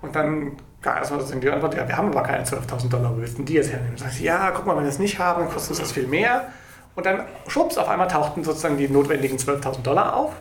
Und 0.00 0.16
dann 0.16 0.56
kam 0.80 0.96
erstmal 0.96 1.22
die 1.22 1.50
Antwort, 1.50 1.74
ja, 1.74 1.86
wir 1.86 1.96
haben 1.96 2.08
aber 2.08 2.22
keine 2.22 2.44
12.000 2.44 2.88
Dollar, 2.88 3.14
wo 3.14 3.20
willst 3.20 3.36
du 3.36 3.42
die 3.42 3.54
jetzt 3.54 3.70
hernehmen? 3.70 3.96
Dann 3.96 4.06
sagst 4.06 4.20
du, 4.20 4.24
ja, 4.24 4.52
guck 4.52 4.64
mal, 4.64 4.76
wenn 4.76 4.84
wir 4.84 4.90
das 4.90 4.98
nicht 4.98 5.18
haben, 5.18 5.48
kostet 5.50 5.70
uns 5.70 5.80
das 5.80 5.92
viel 5.92 6.06
mehr. 6.06 6.48
Und 6.94 7.04
dann, 7.04 7.26
schwupps, 7.46 7.76
auf 7.76 7.88
einmal 7.88 8.08
tauchten 8.08 8.42
sozusagen 8.42 8.78
die 8.78 8.88
notwendigen 8.88 9.36
12.000 9.36 9.82
Dollar 9.82 10.16
auf 10.16 10.32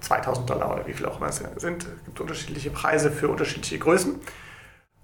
2000 0.00 0.48
Dollar 0.48 0.74
oder 0.74 0.86
wie 0.86 0.92
viel 0.92 1.06
auch 1.06 1.18
immer 1.18 1.28
es 1.28 1.36
sind. 1.36 1.84
Es 1.84 2.04
gibt 2.04 2.20
unterschiedliche 2.20 2.70
Preise 2.70 3.10
für 3.10 3.28
unterschiedliche 3.28 3.78
Größen. 3.78 4.20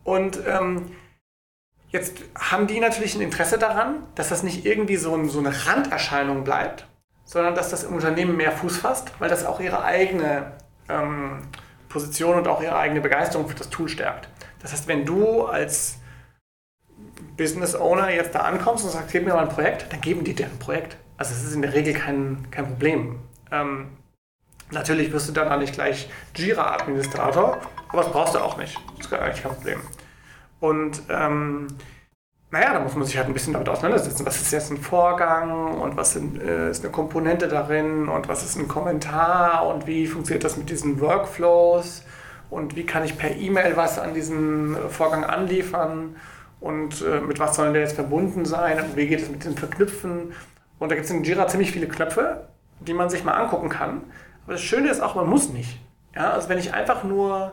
Und 0.05 0.39
ähm, 0.47 0.91
jetzt 1.91 2.19
haben 2.39 2.67
die 2.67 2.81
natürlich 2.81 3.15
ein 3.15 3.21
Interesse 3.21 3.59
daran, 3.59 4.05
dass 4.15 4.29
das 4.29 4.43
nicht 4.43 4.65
irgendwie 4.65 4.97
so, 4.97 5.15
ein, 5.15 5.29
so 5.29 5.39
eine 5.39 5.67
Randerscheinung 5.67 6.45
bleibt, 6.45 6.87
sondern 7.25 7.55
dass 7.55 7.71
das 7.71 7.85
im 7.85 7.95
Unternehmen 7.95 8.37
mehr 8.37 8.53
Fuß 8.53 8.79
fasst, 8.79 9.13
weil 9.19 9.29
das 9.29 9.45
auch 9.45 9.61
ihre 9.61 9.83
eigene 9.83 10.53
ähm, 10.89 11.43
Position 11.89 12.37
und 12.37 12.49
auch 12.49 12.63
ihre 12.63 12.77
eigene 12.77 13.01
Begeisterung 13.01 13.49
für 13.49 13.57
das 13.57 13.71
Tool 13.71 13.89
stärkt. 13.89 14.29
Das 14.61 14.73
heißt, 14.73 14.87
wenn 14.89 15.05
du 15.05 15.45
als 15.45 15.99
Business 17.37 17.75
Owner 17.75 18.11
jetzt 18.11 18.35
da 18.35 18.41
ankommst 18.41 18.85
und 18.85 18.91
sagst, 18.91 19.13
gib 19.13 19.25
mir 19.25 19.35
mal 19.35 19.43
ein 19.43 19.49
Projekt, 19.49 19.93
dann 19.93 20.01
geben 20.01 20.25
die 20.25 20.35
dir 20.35 20.47
ein 20.47 20.59
Projekt. 20.59 20.97
Also 21.17 21.35
es 21.35 21.45
ist 21.45 21.55
in 21.55 21.63
der 21.63 21.75
Regel 21.75 21.95
kein, 21.95 22.47
kein 22.51 22.67
Problem. 22.67 23.19
Ähm, 23.51 23.96
Natürlich 24.71 25.13
wirst 25.13 25.29
du 25.29 25.33
dann 25.33 25.49
auch 25.49 25.59
nicht 25.59 25.75
gleich 25.75 26.09
Jira-Administrator, 26.35 27.59
aber 27.89 28.03
das 28.03 28.13
brauchst 28.13 28.35
du 28.35 28.39
auch 28.39 28.57
nicht. 28.57 28.77
Das 28.99 29.07
ist 29.07 29.13
eigentlich 29.13 29.43
kein 29.43 29.53
Problem. 29.53 29.81
Und 30.61 31.03
ähm, 31.09 31.69
naja, 32.51 32.73
da 32.73 32.81
muss 32.81 32.95
man 32.95 33.05
sich 33.05 33.17
halt 33.17 33.27
ein 33.27 33.33
bisschen 33.33 33.53
damit 33.53 33.69
auseinandersetzen. 33.69 34.25
Was 34.25 34.41
ist 34.41 34.53
jetzt 34.53 34.71
ein 34.71 34.79
Vorgang 34.79 35.79
und 35.81 35.97
was 35.97 36.13
sind, 36.13 36.41
äh, 36.41 36.71
ist 36.71 36.85
eine 36.85 36.93
Komponente 36.93 37.49
darin 37.49 38.09
und 38.09 38.29
was 38.29 38.45
ist 38.45 38.57
ein 38.57 38.69
Kommentar 38.69 39.67
und 39.67 39.87
wie 39.87 40.07
funktioniert 40.07 40.45
das 40.45 40.57
mit 40.57 40.71
diesen 40.71 41.01
Workflows 41.01 42.03
und 42.49 42.77
wie 42.77 42.87
kann 42.87 43.05
ich 43.05 43.19
per 43.19 43.35
E-Mail 43.37 43.77
was 43.77 43.99
an 43.99 44.15
diesen 44.15 44.77
Vorgang 44.91 45.25
anliefern 45.25 46.17
und 46.61 47.03
äh, 47.03 47.21
mit 47.21 47.39
was 47.39 47.57
soll 47.57 47.73
der 47.73 47.83
jetzt 47.83 47.95
verbunden 47.95 48.45
sein 48.45 48.81
und 48.81 48.97
wie 48.97 49.07
geht 49.07 49.23
es 49.23 49.29
mit 49.29 49.45
den 49.45 49.57
Verknüpfen. 49.57 50.33
Und 50.79 50.91
da 50.91 50.95
gibt 50.95 51.07
es 51.07 51.11
in 51.11 51.25
Jira 51.25 51.49
ziemlich 51.49 51.73
viele 51.73 51.89
Knöpfe, 51.89 52.49
die 52.81 52.95
man 52.95 53.11
sich 53.11 53.25
mal 53.25 53.35
angucken 53.35 53.69
kann. 53.69 54.03
Aber 54.47 54.53
das 54.53 54.63
Schöne 54.63 54.89
ist 54.91 55.01
auch, 55.01 55.17
man 55.17 55.29
muss 55.29 55.49
nicht. 55.51 55.79
Ja, 56.15 56.31
also 56.31 56.49
wenn 56.49 56.59
ich 56.59 56.73
einfach 56.73 57.03
nur 57.03 57.53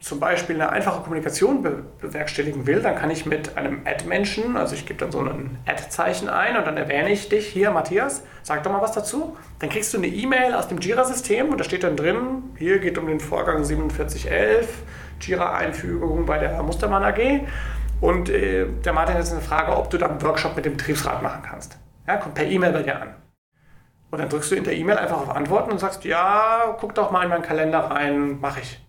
zum 0.00 0.20
Beispiel 0.20 0.56
eine 0.56 0.70
einfache 0.70 1.02
Kommunikation 1.02 1.62
be 1.62 1.84
bewerkstelligen 2.00 2.66
will, 2.66 2.82
dann 2.82 2.96
kann 2.96 3.10
ich 3.10 3.24
mit 3.24 3.56
einem 3.56 3.80
Add-Menschen, 3.86 4.56
also 4.56 4.74
ich 4.74 4.84
gebe 4.84 4.98
dann 4.98 5.10
so 5.10 5.20
ein 5.20 5.58
Add-Zeichen 5.64 6.28
ein 6.28 6.56
und 6.56 6.66
dann 6.66 6.76
erwähne 6.76 7.10
ich 7.10 7.28
dich 7.28 7.46
hier, 7.46 7.70
Matthias, 7.70 8.22
sag 8.42 8.62
doch 8.62 8.72
mal 8.72 8.82
was 8.82 8.92
dazu. 8.92 9.36
Dann 9.60 9.70
kriegst 9.70 9.94
du 9.94 9.98
eine 9.98 10.08
E-Mail 10.08 10.54
aus 10.54 10.68
dem 10.68 10.78
Jira-System 10.78 11.48
und 11.48 11.58
da 11.58 11.64
steht 11.64 11.82
dann 11.82 11.96
drin, 11.96 12.42
hier 12.58 12.78
geht 12.78 12.98
um 12.98 13.06
den 13.06 13.20
Vorgang 13.20 13.64
4711, 13.64 14.68
Jira-Einfügung 15.20 16.26
bei 16.26 16.38
der 16.38 16.62
Mustermann 16.62 17.02
AG. 17.02 17.46
Und 18.00 18.28
äh, 18.28 18.66
der 18.84 18.92
Martin 18.92 19.14
hat 19.14 19.22
jetzt 19.22 19.32
eine 19.32 19.40
Frage, 19.40 19.74
ob 19.74 19.88
du 19.88 19.96
dann 19.96 20.10
einen 20.10 20.22
Workshop 20.22 20.56
mit 20.56 20.66
dem 20.66 20.76
Betriebsrat 20.76 21.22
machen 21.22 21.42
kannst. 21.48 21.78
Ja, 22.06 22.18
kommt 22.18 22.34
per 22.34 22.44
E-Mail 22.44 22.72
bei 22.72 22.82
dir 22.82 23.00
an. 23.00 23.25
Und 24.10 24.18
dann 24.18 24.28
drückst 24.28 24.52
du 24.52 24.54
in 24.54 24.64
der 24.64 24.74
E-Mail 24.74 24.98
einfach 24.98 25.20
auf 25.20 25.30
Antworten 25.30 25.72
und 25.72 25.78
sagst, 25.78 26.04
ja, 26.04 26.76
guck 26.80 26.94
doch 26.94 27.10
mal 27.10 27.24
in 27.24 27.28
meinen 27.28 27.42
Kalender 27.42 27.78
rein, 27.78 28.40
mache 28.40 28.60
ich. 28.60 28.80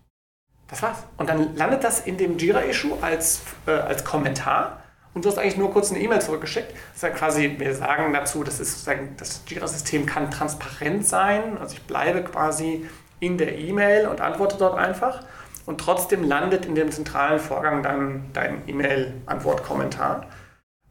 Das 0.68 0.82
war's. 0.82 1.04
Und 1.16 1.28
dann 1.28 1.56
landet 1.56 1.82
das 1.82 2.00
in 2.00 2.16
dem 2.18 2.38
Jira-Issue 2.38 2.98
als, 3.02 3.42
äh, 3.66 3.72
als 3.72 4.04
Kommentar 4.04 4.78
und 5.18 5.24
du 5.24 5.30
hast 5.30 5.38
eigentlich 5.38 5.56
nur 5.56 5.72
kurz 5.72 5.90
eine 5.90 6.00
E-Mail 6.00 6.20
zurückgeschickt. 6.20 6.70
Das 6.70 6.96
ist 6.96 7.02
ja 7.02 7.10
quasi, 7.10 7.56
wir 7.58 7.74
sagen 7.74 8.12
dazu, 8.12 8.44
das, 8.44 8.58
das 8.58 9.42
Jira-System 9.48 10.06
kann 10.06 10.30
transparent 10.30 11.06
sein. 11.08 11.58
Also 11.58 11.74
ich 11.74 11.82
bleibe 11.82 12.22
quasi 12.22 12.86
in 13.18 13.36
der 13.36 13.58
E-Mail 13.58 14.06
und 14.06 14.20
antworte 14.20 14.56
dort 14.58 14.78
einfach. 14.78 15.24
Und 15.66 15.80
trotzdem 15.80 16.22
landet 16.22 16.66
in 16.66 16.76
dem 16.76 16.92
zentralen 16.92 17.40
Vorgang 17.40 17.82
dann 17.82 18.30
dein 18.32 18.62
E-Mail-Antwort-Kommentar. 18.68 20.26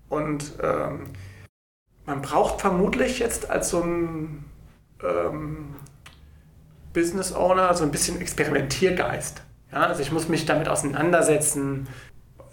Und 0.09 0.55
ähm, 0.61 1.05
man 2.07 2.21
braucht 2.21 2.61
vermutlich 2.61 3.19
jetzt 3.19 3.51
als 3.51 3.69
so 3.69 3.81
ein 3.81 4.45
ähm, 5.03 5.75
Business 6.93 7.35
Owner 7.35 7.75
so 7.75 7.83
ein 7.83 7.91
bisschen 7.91 8.19
Experimentiergeist. 8.19 9.43
Ja, 9.71 9.81
also 9.81 10.01
ich 10.01 10.11
muss 10.11 10.29
mich 10.29 10.45
damit 10.45 10.69
auseinandersetzen. 10.69 11.87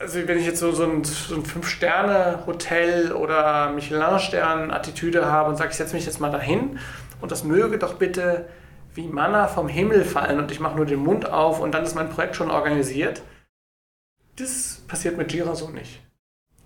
Also 0.01 0.27
wenn 0.27 0.39
ich 0.39 0.45
jetzt 0.45 0.59
so, 0.59 0.73
so 0.73 0.85
ein, 0.85 1.05
so 1.05 1.37
ein 1.37 1.45
Fünf-Sterne-Hotel 1.45 3.13
oder 3.13 3.71
Michelin-Stern-Attitüde 3.71 5.25
habe 5.27 5.51
und 5.51 5.57
sage, 5.57 5.71
ich 5.71 5.77
setze 5.77 5.95
mich 5.95 6.05
jetzt 6.05 6.21
mal 6.21 6.33
dahin 6.33 6.81
und 7.21 7.31
das 7.31 7.45
möge 7.45 7.79
doch 7.79 7.95
bitte 7.95 8.49
wie 8.95 9.07
Manna 9.07 9.47
vom 9.47 9.69
Himmel 9.69 10.05
fallen 10.05 10.41
und 10.41 10.51
ich 10.51 10.59
mache 10.59 10.77
nur 10.77 10.87
den 10.87 10.99
Mund 10.99 11.31
auf 11.31 11.61
und 11.61 11.73
dann 11.73 11.85
ist 11.85 11.95
mein 11.95 12.11
Projekt 12.11 12.35
schon 12.35 12.51
organisiert. 12.51 13.23
Das 14.37 14.83
passiert 14.89 15.17
mit 15.17 15.33
Jira 15.33 15.55
so 15.55 15.71
nicht. 15.71 16.04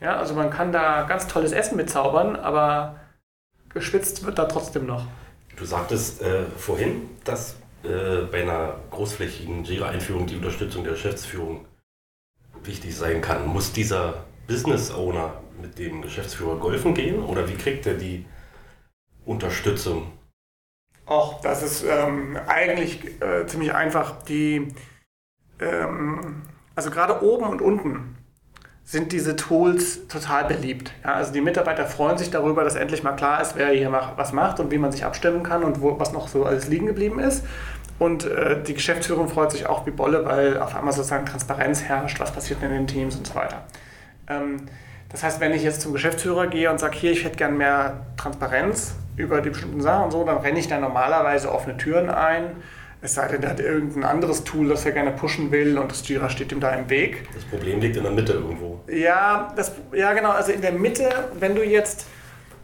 Ja, 0.01 0.17
also 0.17 0.35
man 0.35 0.51
kann 0.51 0.73
da 0.73 1.03
ganz 1.03 1.27
tolles 1.27 1.53
Essen 1.53 1.77
mitzaubern, 1.77 2.37
aber 2.37 3.01
geschwitzt 3.71 4.25
wird 4.25 4.39
da 4.39 4.45
trotzdem 4.45 4.87
noch. 4.87 5.07
Du 5.57 5.65
sagtest 5.65 6.23
äh, 6.23 6.45
vorhin, 6.57 7.11
dass 7.25 7.57
äh, 7.83 8.23
bei 8.31 8.43
einer 8.43 8.77
großflächigen 8.91 9.65
Jira-Einführung 9.65 10.27
die 10.27 10.37
Unterstützung 10.37 10.85
der 10.85 10.93
Geschäftsführung 10.93 11.65
wichtig 12.63 12.97
sein 12.97 13.21
kann. 13.21 13.47
Muss 13.47 13.73
dieser 13.73 14.25
Business 14.47 14.93
Owner 14.93 15.35
mit 15.61 15.79
dem 15.79 16.03
Geschäftsführer 16.03 16.57
golfen 16.57 16.95
gehen 16.95 17.23
oder 17.23 17.49
wie 17.49 17.55
kriegt 17.55 17.87
er 17.87 17.95
die 17.95 18.25
Unterstützung? 19.25 20.13
Ach, 21.07 21.41
das 21.43 21.63
ist 21.63 21.85
ähm, 21.85 22.39
eigentlich 22.47 23.21
äh, 23.21 23.47
ziemlich 23.47 23.73
einfach. 23.73 24.23
Die, 24.25 24.69
ähm, 25.59 26.43
also 26.75 26.91
gerade 26.91 27.23
oben 27.23 27.47
und 27.47 27.63
unten 27.63 28.18
sind 28.89 29.13
diese 29.13 29.37
Tools 29.37 30.09
total 30.09 30.47
beliebt. 30.47 30.93
Ja, 31.05 31.13
also 31.13 31.31
die 31.31 31.43
Mitarbeiter 31.43 31.85
freuen 31.85 32.17
sich 32.17 32.31
darüber, 32.31 32.65
dass 32.65 32.75
endlich 32.75 33.03
mal 33.03 33.13
klar 33.13 33.43
ist, 33.43 33.55
wer 33.55 33.69
hier 33.69 33.93
was 33.93 34.33
macht 34.33 34.61
und 34.61 34.71
wie 34.71 34.79
man 34.79 34.93
sich 34.93 35.05
abstimmen 35.05 35.43
kann 35.43 35.63
und 35.63 35.83
wo, 35.83 36.01
was 36.01 36.15
noch 36.15 36.27
so 36.27 36.47
alles 36.47 36.69
liegen 36.69 36.87
geblieben 36.87 37.19
ist. 37.19 37.45
Und 37.99 38.25
äh, 38.25 38.63
die 38.63 38.73
Geschäftsführung 38.73 39.29
freut 39.29 39.53
sich 39.53 39.67
auch 39.67 39.85
wie 39.85 39.91
Bolle, 39.91 40.25
weil 40.25 40.57
auf 40.57 40.75
einmal 40.75 40.95
sozusagen 40.95 41.27
Transparenz 41.27 41.83
herrscht, 41.83 42.19
was 42.19 42.33
passiert 42.33 42.63
in 42.63 42.71
den 42.71 42.87
Teams 42.87 43.15
und 43.15 43.27
so 43.27 43.35
weiter. 43.35 43.65
Ähm, 44.27 44.63
das 45.11 45.23
heißt, 45.23 45.39
wenn 45.39 45.53
ich 45.53 45.65
jetzt 45.65 45.83
zum 45.83 45.93
Geschäftsführer 45.93 46.47
gehe 46.47 46.71
und 46.71 46.81
sage, 46.81 46.97
hier, 46.97 47.13
ich 47.13 47.25
hätte 47.25 47.37
gern 47.37 47.59
mehr 47.59 48.07
Transparenz 48.17 48.95
über 49.17 49.43
die 49.43 49.51
bestimmten 49.51 49.83
Sachen 49.83 50.05
und 50.05 50.13
so, 50.13 50.25
dann 50.25 50.39
renne 50.39 50.59
ich 50.59 50.69
da 50.69 50.81
normalerweise 50.81 51.53
offene 51.53 51.77
Türen 51.77 52.09
ein. 52.09 52.53
Es 53.01 53.15
sei 53.15 53.29
denn, 53.29 53.41
der 53.41 53.51
hat 53.51 53.61
irgendein 53.61 54.03
anderes 54.05 54.43
Tool, 54.43 54.69
das 54.69 54.85
er 54.85 54.93
gerne 54.93 55.13
pushen 55.13 55.53
will 55.53 55.79
und 55.79 55.91
das 55.91 56.07
Jira 56.07 56.29
steht 56.31 56.51
ihm 56.51 56.61
da 56.61 56.71
im 56.71 56.91
Weg. 56.91 57.29
Das 57.33 57.45
Problem 57.45 57.81
liegt 57.81 57.97
in 57.97 58.03
der 58.03 58.13
Mitte 58.13 58.33
irgendwo. 58.33 58.81
Ja, 58.89 59.53
das, 59.55 59.73
ja 59.93 60.13
genau. 60.15 60.31
Also 60.31 60.51
in 60.53 60.63
der 60.63 60.73
Mitte, 60.73 61.09
wenn 61.35 61.55
du 61.55 61.65
jetzt, 61.65 62.07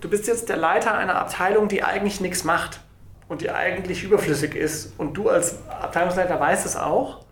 du 0.01 0.11
bist 0.11 0.27
jetzt 0.27 0.49
der 0.49 0.57
Leiter 0.57 0.97
einer 0.97 1.16
Abteilung, 1.16 1.68
die 1.68 1.85
eigentlich 1.85 2.20
nichts 2.20 2.42
macht 2.42 2.81
und 3.29 3.42
die 3.42 3.51
eigentlich 3.51 4.03
überflüssig 4.03 4.57
ist 4.57 4.92
und 4.99 5.14
du 5.14 5.29
als 5.29 5.57
Abteilungsleiter 5.68 6.40
weißt 6.40 6.66
es 6.66 6.77
auch, 6.77 7.25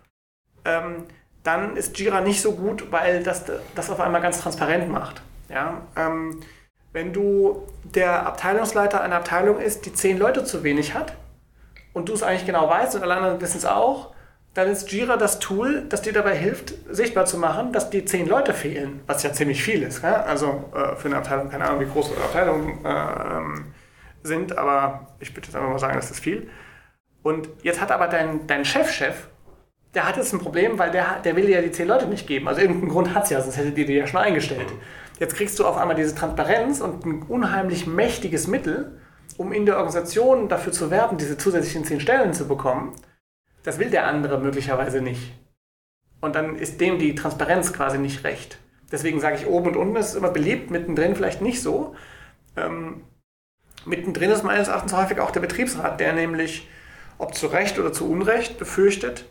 ähm, 0.65 1.05
dann 1.43 1.77
ist 1.77 1.99
Jira 1.99 2.21
nicht 2.21 2.41
so 2.41 2.53
gut, 2.53 2.93
weil 2.93 3.25
das 3.25 3.45
das 3.75 3.91
auf 3.91 3.99
einmal 3.99 4.23
ganz 4.23 4.41
transparent 4.41 4.89
macht. 4.89 5.23
Ja? 5.49 5.83
Ähm, 5.97 6.41
wenn 6.93 7.13
du 7.13 7.67
der 7.83 8.27
Abteilungsleiter 8.27 9.01
einer 9.01 9.17
Abteilung 9.17 9.59
ist, 9.59 9.87
die 9.87 9.93
zehn 9.93 10.19
Leute 10.19 10.45
zu 10.45 10.63
wenig 10.63 10.95
hat 10.95 11.15
und 11.93 12.09
du 12.09 12.15
es 12.15 12.23
eigentlich 12.23 12.47
genau 12.47 12.69
weißt 12.69 12.95
und 12.97 13.03
alle 13.03 13.15
anderen 13.15 13.41
wissen 13.41 13.59
es 13.59 13.67
auch, 13.67 14.13
dann 14.55 14.69
ist 14.69 14.93
Jira 14.93 15.17
das 15.17 15.39
Tool, 15.39 15.87
das 15.89 16.03
dir 16.03 16.13
dabei 16.13 16.37
hilft, 16.37 16.75
sichtbar 16.91 17.25
zu 17.25 17.39
machen, 17.39 17.73
dass 17.73 17.89
die 17.89 18.05
zehn 18.05 18.29
Leute 18.29 18.53
fehlen, 18.53 19.01
was 19.07 19.23
ja 19.23 19.33
ziemlich 19.33 19.63
viel 19.63 19.83
ist. 19.83 20.03
Ja? 20.03 20.23
Also 20.23 20.65
äh, 20.75 20.97
für 20.97 21.09
eine 21.09 21.17
Abteilung, 21.17 21.49
keine 21.49 21.65
Ahnung, 21.65 21.81
wie 21.81 21.91
groß 21.91 22.11
eure 22.11 22.25
Abteilungen 22.25 22.85
äh, 22.85 24.27
sind, 24.27 24.57
aber 24.59 25.09
ich 25.21 25.31
würde 25.35 25.47
jetzt 25.47 25.57
einfach 25.57 25.71
mal 25.71 25.79
sagen, 25.79 25.97
das 25.97 26.11
ist 26.11 26.21
viel. 26.21 26.51
Und 27.23 27.49
jetzt 27.63 27.81
hat 27.81 27.91
aber 27.91 28.09
dein, 28.09 28.47
dein 28.47 28.65
Chefchef, 28.65 29.29
der 29.95 30.07
hat 30.07 30.17
jetzt 30.17 30.33
ein 30.33 30.39
Problem, 30.39 30.79
weil 30.79 30.91
der, 30.91 31.21
der 31.25 31.37
will 31.37 31.47
dir 31.47 31.57
ja 31.57 31.63
die 31.63 31.73
zehn 31.73 31.89
Leute 31.89 32.07
nicht 32.07 32.27
geben. 32.27 32.49
Also 32.49 32.61
irgendeinen 32.61 32.91
Grund 32.91 33.15
hat 33.15 33.25
es 33.25 33.31
ja, 33.31 33.41
sonst 33.41 33.57
hättet 33.57 33.79
ihr 33.79 33.87
die 33.87 33.95
ja 33.95 34.07
schon 34.07 34.21
eingestellt. 34.21 34.73
Jetzt 35.19 35.37
kriegst 35.37 35.59
du 35.59 35.67
auf 35.67 35.77
einmal 35.77 35.97
diese 35.97 36.15
Transparenz 36.15 36.81
und 36.81 37.07
ein 37.07 37.23
unheimlich 37.23 37.87
mächtiges 37.87 38.49
Mittel, 38.49 39.01
um 39.39 39.53
in 39.53 39.67
der 39.67 39.77
Organisation 39.77 40.49
dafür 40.49 40.73
zu 40.73 40.91
werben, 40.91 41.19
diese 41.19 41.39
zusätzlichen 41.39 41.85
zehn 41.85 42.01
Stellen 42.01 42.35
zu 42.35 42.47
bekommen. 42.47 42.95
Das 43.63 43.79
will 43.79 43.91
der 43.91 44.07
andere 44.07 44.39
möglicherweise 44.39 45.01
nicht. 45.01 45.33
Und 46.21 46.35
dann 46.35 46.57
ist 46.57 46.81
dem 46.81 46.99
die 46.99 47.15
Transparenz 47.15 47.73
quasi 47.73 47.99
nicht 47.99 48.25
recht. 48.25 48.59
Deswegen 48.91 49.21
sage 49.21 49.37
ich, 49.37 49.47
oben 49.47 49.69
und 49.69 49.77
unten 49.77 49.97
ist 49.97 50.15
immer 50.15 50.31
beliebt, 50.31 50.71
mittendrin 50.71 51.17
vielleicht 51.17 51.41
nicht 51.41 51.63
so. 51.63 51.97
Ähm, 52.57 53.03
mittendrin 53.87 54.31
ist 54.31 54.45
meines 54.45 54.69
Erachtens 54.69 54.93
häufig 54.95 55.19
auch 55.19 55.31
der 55.31 55.41
Betriebsrat, 55.41 55.99
der 55.99 56.13
nämlich, 56.13 56.69
ob 57.19 57.35
zu 57.35 57.47
Recht 57.47 57.79
oder 57.79 57.93
zu 57.93 58.09
Unrecht, 58.11 58.59
befürchtet, 58.59 59.25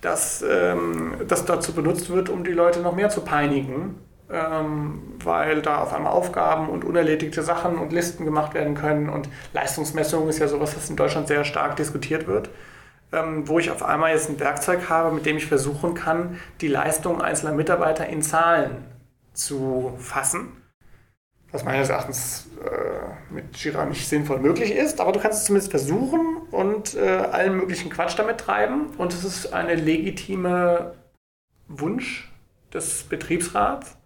dass 0.00 0.42
ähm, 0.42 1.14
das 1.28 1.44
dazu 1.44 1.72
benutzt 1.74 2.10
wird, 2.10 2.28
um 2.28 2.42
die 2.42 2.52
Leute 2.52 2.80
noch 2.80 2.96
mehr 2.96 3.10
zu 3.10 3.20
peinigen, 3.20 3.96
weil 4.32 5.62
da 5.62 5.78
auf 5.78 5.92
einmal 5.92 6.12
Aufgaben 6.12 6.68
und 6.68 6.84
unerledigte 6.84 7.42
Sachen 7.42 7.78
und 7.78 7.92
Listen 7.92 8.24
gemacht 8.24 8.54
werden 8.54 8.74
können. 8.74 9.08
Und 9.08 9.28
Leistungsmessung 9.52 10.28
ist 10.28 10.38
ja 10.38 10.48
sowas, 10.48 10.76
was 10.76 10.88
in 10.88 10.96
Deutschland 10.96 11.28
sehr 11.28 11.44
stark 11.44 11.76
diskutiert 11.76 12.26
wird, 12.26 12.50
ähm, 13.12 13.46
wo 13.48 13.58
ich 13.58 13.70
auf 13.70 13.82
einmal 13.82 14.12
jetzt 14.12 14.30
ein 14.30 14.40
Werkzeug 14.40 14.88
habe, 14.88 15.14
mit 15.14 15.26
dem 15.26 15.36
ich 15.36 15.46
versuchen 15.46 15.94
kann, 15.94 16.38
die 16.60 16.68
Leistung 16.68 17.20
einzelner 17.20 17.52
Mitarbeiter 17.52 18.06
in 18.06 18.22
Zahlen 18.22 18.84
zu 19.34 19.94
fassen. 19.98 20.48
Was 21.50 21.64
meines 21.64 21.90
Erachtens 21.90 22.48
äh, 22.64 23.34
mit 23.34 23.54
Jira 23.58 23.84
nicht 23.84 24.08
sinnvoll 24.08 24.38
möglich 24.38 24.74
ist, 24.74 25.02
aber 25.02 25.12
du 25.12 25.20
kannst 25.20 25.40
es 25.40 25.44
zumindest 25.44 25.70
versuchen 25.70 26.38
und 26.50 26.94
äh, 26.94 27.00
allen 27.00 27.58
möglichen 27.58 27.90
Quatsch 27.90 28.18
damit 28.18 28.38
treiben. 28.38 28.86
Und 28.96 29.12
es 29.12 29.24
ist 29.24 29.52
eine 29.52 29.74
legitime 29.74 30.94
Wunsch 31.68 32.32
des 32.72 33.02
Betriebsrats, 33.04 33.98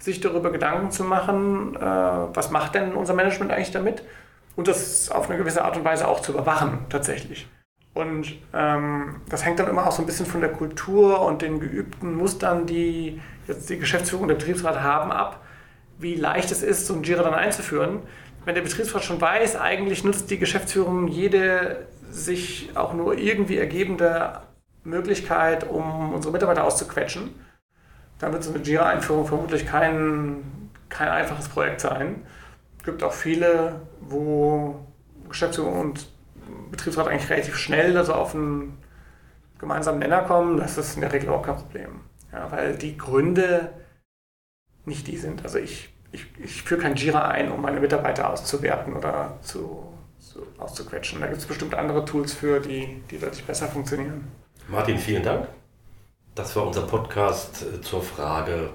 sich 0.00 0.20
darüber 0.20 0.50
Gedanken 0.50 0.90
zu 0.90 1.04
machen, 1.04 1.76
äh, 1.76 1.80
was 1.80 2.50
macht 2.50 2.74
denn 2.74 2.94
unser 2.94 3.14
Management 3.14 3.52
eigentlich 3.52 3.70
damit 3.70 4.02
und 4.56 4.66
das 4.66 5.10
auf 5.10 5.28
eine 5.28 5.38
gewisse 5.38 5.64
Art 5.64 5.76
und 5.76 5.84
Weise 5.84 6.08
auch 6.08 6.20
zu 6.20 6.32
überwachen 6.32 6.86
tatsächlich. 6.88 7.48
Und 7.94 8.38
ähm, 8.52 9.20
das 9.28 9.44
hängt 9.44 9.58
dann 9.58 9.68
immer 9.68 9.86
auch 9.86 9.92
so 9.92 10.02
ein 10.02 10.06
bisschen 10.06 10.26
von 10.26 10.40
der 10.40 10.52
Kultur 10.52 11.20
und 11.22 11.42
den 11.42 11.60
geübten 11.60 12.14
Mustern, 12.14 12.66
die 12.66 13.20
jetzt 13.46 13.68
die 13.68 13.78
Geschäftsführung 13.78 14.22
und 14.22 14.28
der 14.28 14.36
Betriebsrat 14.36 14.80
haben, 14.80 15.12
ab 15.12 15.40
wie 16.00 16.14
leicht 16.14 16.50
es 16.50 16.62
ist, 16.62 16.86
so 16.86 16.94
ein 16.94 17.02
Jira 17.02 17.22
dann 17.22 17.34
einzuführen. 17.34 18.00
Wenn 18.44 18.54
der 18.54 18.62
Betriebsrat 18.62 19.04
schon 19.04 19.20
weiß, 19.20 19.56
eigentlich 19.56 20.02
nutzt 20.02 20.30
die 20.30 20.38
Geschäftsführung 20.38 21.08
jede 21.08 21.86
sich 22.10 22.70
auch 22.74 22.94
nur 22.94 23.18
irgendwie 23.18 23.58
ergebende 23.58 24.40
Möglichkeit, 24.82 25.68
um 25.68 26.14
unsere 26.14 26.32
Mitarbeiter 26.32 26.64
auszuquetschen. 26.64 27.34
Dann 28.20 28.32
wird 28.32 28.44
so 28.44 28.52
eine 28.52 28.62
Jira-Einführung 28.62 29.26
vermutlich 29.26 29.66
kein, 29.66 30.70
kein 30.88 31.08
einfaches 31.08 31.48
Projekt 31.48 31.80
sein. 31.80 32.26
Es 32.78 32.84
gibt 32.84 33.02
auch 33.02 33.12
viele, 33.12 33.80
wo 34.00 34.86
Geschäftsführung 35.28 35.80
und 35.80 36.06
Betriebsrat 36.70 37.08
eigentlich 37.08 37.30
relativ 37.30 37.56
schnell 37.56 37.96
also 37.96 38.14
auf 38.14 38.34
einen 38.34 38.78
gemeinsamen 39.58 39.98
Nenner 39.98 40.22
kommen. 40.22 40.58
Das 40.58 40.78
ist 40.78 40.94
in 40.94 41.00
der 41.00 41.12
Regel 41.12 41.30
auch 41.30 41.42
kein 41.42 41.56
Problem. 41.56 42.00
Ja, 42.32 42.50
weil 42.52 42.76
die 42.76 42.96
Gründe 42.96 43.72
nicht 44.84 45.06
die 45.06 45.16
sind. 45.16 45.42
Also 45.42 45.58
ich, 45.58 45.92
ich, 46.12 46.26
ich 46.38 46.62
führe 46.62 46.82
kein 46.82 46.96
Jira 46.96 47.28
ein, 47.28 47.50
um 47.50 47.62
meine 47.62 47.80
Mitarbeiter 47.80 48.30
auszuwerten 48.30 48.94
oder 48.94 49.38
zu, 49.42 49.92
zu 50.18 50.46
auszuquetschen. 50.58 51.20
Da 51.20 51.26
gibt 51.26 51.38
es 51.38 51.46
bestimmt 51.46 51.74
andere 51.74 52.04
Tools 52.04 52.34
für, 52.34 52.60
die, 52.60 53.02
die 53.10 53.18
deutlich 53.18 53.44
besser 53.44 53.68
funktionieren. 53.68 54.28
Martin, 54.68 54.98
vielen 54.98 55.22
Dank. 55.22 55.48
Das 56.40 56.56
war 56.56 56.66
unser 56.66 56.82
Podcast 56.82 57.62
äh, 57.62 57.82
zur 57.82 58.02
Frage, 58.02 58.70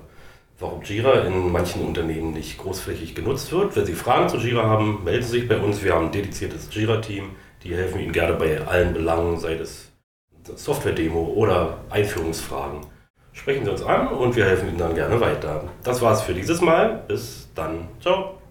warum 0.60 0.84
Jira 0.84 1.22
in 1.22 1.52
manchen 1.52 1.84
Unternehmen 1.84 2.32
nicht 2.32 2.60
großflächig 2.60 3.16
genutzt 3.16 3.52
wird. 3.52 3.76
Wenn 3.76 3.88
Sie 3.88 3.96
Fragen 3.96 4.30
zu 4.30 4.38
Jira 4.38 4.70
haben, 4.70 5.04
melden 5.04 5.24
Sie 5.24 5.40
sich 5.40 5.50
bei 5.50 5.58
uns. 5.58 5.84
Wir 5.84 5.96
haben 5.96 6.06
ein 6.06 6.12
dediziertes 6.12 6.70
Jira-Team. 6.72 7.32
Die 7.64 7.76
helfen 7.76 8.00
Ihnen 8.00 8.12
gerne 8.12 8.36
bei 8.36 8.62
allen 8.68 8.94
Belangen, 8.94 9.40
sei 9.40 9.56
es 9.56 9.92
Software-Demo 10.44 11.34
oder 11.36 11.80
Einführungsfragen. 11.90 12.82
Sprechen 13.34 13.66
Sie 13.66 13.72
uns 13.72 13.82
an 13.82 14.10
und 14.10 14.36
wir 14.36 14.46
helfen 14.46 14.70
Ihnen 14.70 14.78
dann 14.78 14.94
gerne 14.94 15.20
weiter. 15.20 15.64
Das 15.84 16.04
war's 16.04 16.22
für 16.22 16.36
dieses 16.36 16.62
Mal. 16.62 17.04
Bis 17.08 17.50
dann. 17.56 17.88
Ciao. 18.00 18.45